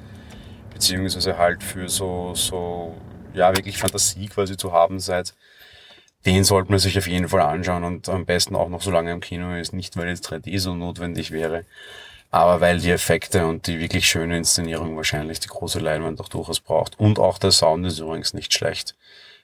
beziehungsweise 0.82 1.38
halt 1.38 1.64
für 1.64 1.88
so, 1.90 2.34
so, 2.34 2.96
ja, 3.36 3.56
wirklich 3.56 3.78
Fantasie 3.78 4.28
quasi 4.28 4.58
zu 4.58 4.72
haben 4.72 5.00
seid, 5.00 5.36
den 6.26 6.44
sollte 6.44 6.72
man 6.72 6.80
sich 6.80 6.98
auf 6.98 7.08
jeden 7.08 7.30
Fall 7.30 7.42
anschauen 7.42 7.84
und 7.84 8.10
am 8.10 8.26
besten 8.26 8.56
auch 8.56 8.68
noch 8.68 8.82
so 8.82 8.90
lange 8.90 9.12
im 9.12 9.20
Kino 9.20 9.56
ist, 9.56 9.74
nicht 9.74 9.96
weil 9.96 10.08
jetzt 10.10 10.28
3D 10.28 10.58
so 10.58 10.74
notwendig 10.74 11.30
wäre, 11.30 11.66
aber 12.32 12.62
weil 12.62 12.80
die 12.80 12.90
Effekte 12.90 13.46
und 13.46 13.68
die 13.68 13.80
wirklich 13.80 14.08
schöne 14.08 14.38
Inszenierung 14.38 14.98
wahrscheinlich 14.98 15.40
die 15.40 15.50
große 15.50 15.80
Leinwand 15.80 16.20
auch 16.20 16.30
durchaus 16.30 16.60
braucht. 16.60 17.00
Und 17.00 17.20
auch 17.20 17.38
der 17.38 17.52
Sound 17.52 17.86
ist 17.86 18.00
übrigens 18.00 18.34
nicht 18.34 18.52
schlecht. 18.52 18.96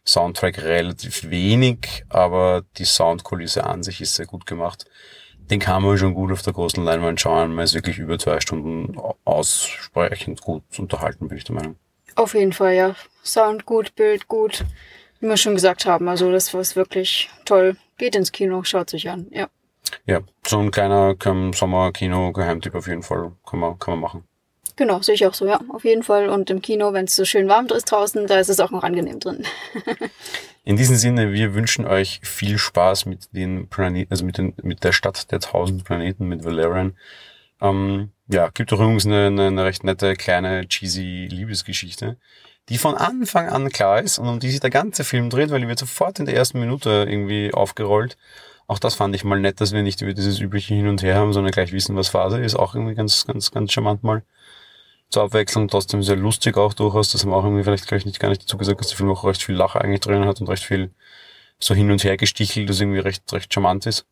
Soundtrack 0.07 0.63
relativ 0.63 1.29
wenig, 1.29 2.03
aber 2.09 2.63
die 2.77 2.85
Soundkulisse 2.85 3.63
an 3.65 3.83
sich 3.83 4.01
ist 4.01 4.15
sehr 4.15 4.25
gut 4.25 4.47
gemacht. 4.47 4.85
Den 5.49 5.59
kann 5.59 5.83
man 5.83 5.97
schon 5.97 6.13
gut 6.13 6.31
auf 6.31 6.41
der 6.41 6.53
großen 6.53 6.83
Leinwand 6.83 7.21
schauen. 7.21 7.53
Man 7.53 7.63
ist 7.63 7.73
wirklich 7.73 7.99
über 7.99 8.19
zwei 8.19 8.39
Stunden 8.39 8.97
aussprechend 9.23 10.41
gut 10.41 10.63
unterhalten, 10.77 11.27
bin 11.27 11.37
ich 11.37 11.45
der 11.45 11.55
Meinung. 11.55 11.75
Auf 12.15 12.33
jeden 12.33 12.53
Fall, 12.53 12.73
ja. 12.73 12.95
Sound 13.23 13.65
gut, 13.65 13.95
Bild 13.95 14.27
gut. 14.27 14.65
Wie 15.19 15.27
wir 15.27 15.37
schon 15.37 15.55
gesagt 15.55 15.85
haben, 15.85 16.07
also 16.09 16.31
das 16.31 16.53
war 16.53 16.63
wirklich 16.75 17.29
toll. 17.45 17.77
Geht 17.97 18.15
ins 18.15 18.31
Kino, 18.31 18.63
schaut 18.63 18.89
sich 18.89 19.09
an, 19.09 19.27
ja. 19.31 19.47
Ja, 20.05 20.21
so 20.45 20.59
ein 20.59 20.71
kleiner 20.71 21.15
Sommer-Kino-Geheimtipp 21.19 22.75
auf 22.75 22.87
jeden 22.87 23.03
Fall 23.03 23.31
kann 23.45 23.59
man, 23.59 23.79
kann 23.79 23.93
man 23.93 23.99
machen. 24.01 24.23
Genau, 24.77 25.01
sehe 25.01 25.15
ich 25.15 25.25
auch 25.25 25.33
so, 25.33 25.47
ja, 25.47 25.59
auf 25.69 25.83
jeden 25.83 26.03
Fall. 26.03 26.29
Und 26.29 26.51
im 26.51 26.61
Kino, 26.61 26.93
wenn 26.93 27.05
es 27.05 27.15
so 27.15 27.25
schön 27.25 27.49
warm 27.49 27.65
ist 27.65 27.91
draußen, 27.91 28.27
da 28.27 28.39
ist 28.39 28.49
es 28.49 28.59
auch 28.59 28.69
noch 28.69 28.83
angenehm 28.83 29.19
drin. 29.19 29.43
In 30.63 30.77
diesem 30.77 30.95
Sinne, 30.95 31.33
wir 31.33 31.55
wünschen 31.55 31.85
euch 31.85 32.19
viel 32.23 32.59
Spaß 32.59 33.07
mit 33.07 33.33
den 33.33 33.69
Planeten, 33.69 34.11
also 34.11 34.23
mit, 34.23 34.37
den, 34.37 34.53
mit 34.61 34.83
der 34.83 34.91
Stadt 34.91 35.31
der 35.31 35.39
tausend 35.39 35.83
Planeten, 35.83 36.27
mit 36.27 36.45
Valerian. 36.45 36.95
Ähm, 37.59 38.11
ja, 38.27 38.49
gibt 38.49 38.71
auch 38.71 38.79
übrigens 38.79 39.07
eine, 39.07 39.27
eine, 39.27 39.47
eine 39.47 39.65
recht 39.65 39.83
nette, 39.83 40.13
kleine, 40.15 40.67
cheesy 40.67 41.27
Liebesgeschichte, 41.31 42.17
die 42.69 42.77
von 42.77 42.93
Anfang 42.93 43.49
an 43.49 43.69
klar 43.69 44.01
ist 44.01 44.19
und 44.19 44.27
um 44.27 44.39
die 44.39 44.51
sich 44.51 44.59
der 44.59 44.69
ganze 44.69 45.03
Film 45.03 45.31
dreht, 45.31 45.49
weil 45.49 45.61
die 45.61 45.67
wird 45.67 45.79
sofort 45.79 46.19
in 46.19 46.25
der 46.25 46.35
ersten 46.35 46.59
Minute 46.59 47.07
irgendwie 47.09 47.51
aufgerollt. 47.51 48.15
Auch 48.67 48.77
das 48.77 48.93
fand 48.93 49.15
ich 49.15 49.23
mal 49.23 49.39
nett, 49.39 49.59
dass 49.59 49.71
wir 49.71 49.81
nicht 49.81 50.01
über 50.01 50.13
dieses 50.13 50.39
übliche 50.39 50.75
Hin 50.75 50.87
und 50.87 51.01
Her 51.01 51.15
haben, 51.15 51.33
sondern 51.33 51.53
gleich 51.53 51.71
wissen, 51.71 51.95
was 51.95 52.09
Phase 52.09 52.39
ist. 52.39 52.55
Auch 52.55 52.75
irgendwie 52.75 52.93
ganz, 52.93 53.25
ganz, 53.25 53.49
ganz 53.49 53.71
charmant 53.71 54.03
mal 54.03 54.21
zur 55.09 55.23
Abwechslung. 55.23 55.67
Trotzdem 55.67 56.03
sehr 56.03 56.15
lustig 56.15 56.57
auch 56.57 56.73
durchaus. 56.73 57.11
Das 57.11 57.23
haben 57.23 57.31
wir 57.31 57.37
auch 57.37 57.43
irgendwie 57.43 57.63
vielleicht 57.63 57.87
gleich 57.87 58.05
nicht 58.05 58.19
gar 58.19 58.29
nicht 58.29 58.43
dazu 58.43 58.57
gesagt, 58.57 58.79
dass 58.81 58.89
der 58.89 58.97
Film 58.97 59.09
auch 59.09 59.23
recht 59.23 59.43
viel 59.43 59.55
Lacher 59.55 59.81
eigentlich 59.81 60.01
drin 60.01 60.25
hat 60.25 60.41
und 60.41 60.49
recht 60.49 60.63
viel 60.63 60.91
so 61.59 61.73
hin 61.73 61.91
und 61.91 62.03
her 62.03 62.17
gestichelt, 62.17 62.69
das 62.69 62.79
irgendwie 62.79 62.99
recht, 62.99 63.31
recht 63.33 63.53
charmant 63.53 63.85
ist. 63.85 64.05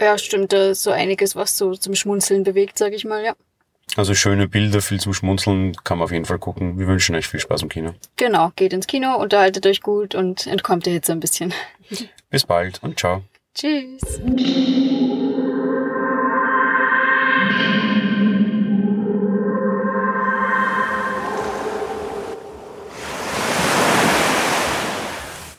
Ja, 0.00 0.16
stimmt. 0.16 0.52
Da 0.52 0.74
so 0.74 0.90
einiges, 0.90 1.36
was 1.36 1.58
so 1.58 1.74
zum 1.74 1.94
Schmunzeln 1.94 2.44
bewegt, 2.44 2.78
sag 2.78 2.92
ich 2.92 3.04
mal, 3.04 3.22
ja. 3.24 3.34
Also 3.96 4.14
schöne 4.14 4.48
Bilder, 4.48 4.80
viel 4.80 5.00
zum 5.00 5.12
Schmunzeln, 5.12 5.74
kann 5.84 5.98
man 5.98 6.06
auf 6.06 6.12
jeden 6.12 6.24
Fall 6.24 6.38
gucken. 6.38 6.78
Wir 6.78 6.86
wünschen 6.86 7.14
euch 7.14 7.28
viel 7.28 7.40
Spaß 7.40 7.62
im 7.62 7.68
Kino. 7.68 7.94
Genau, 8.16 8.50
geht 8.56 8.72
ins 8.72 8.86
Kino, 8.86 9.16
unterhaltet 9.16 9.66
euch 9.66 9.82
gut 9.82 10.14
und 10.14 10.46
entkommt 10.46 10.86
der 10.86 10.94
Hitze 10.94 11.12
ein 11.12 11.20
bisschen. 11.20 11.52
Bis 12.30 12.46
bald 12.46 12.82
und 12.82 12.98
ciao. 12.98 13.22
Tschüss. 13.54 14.20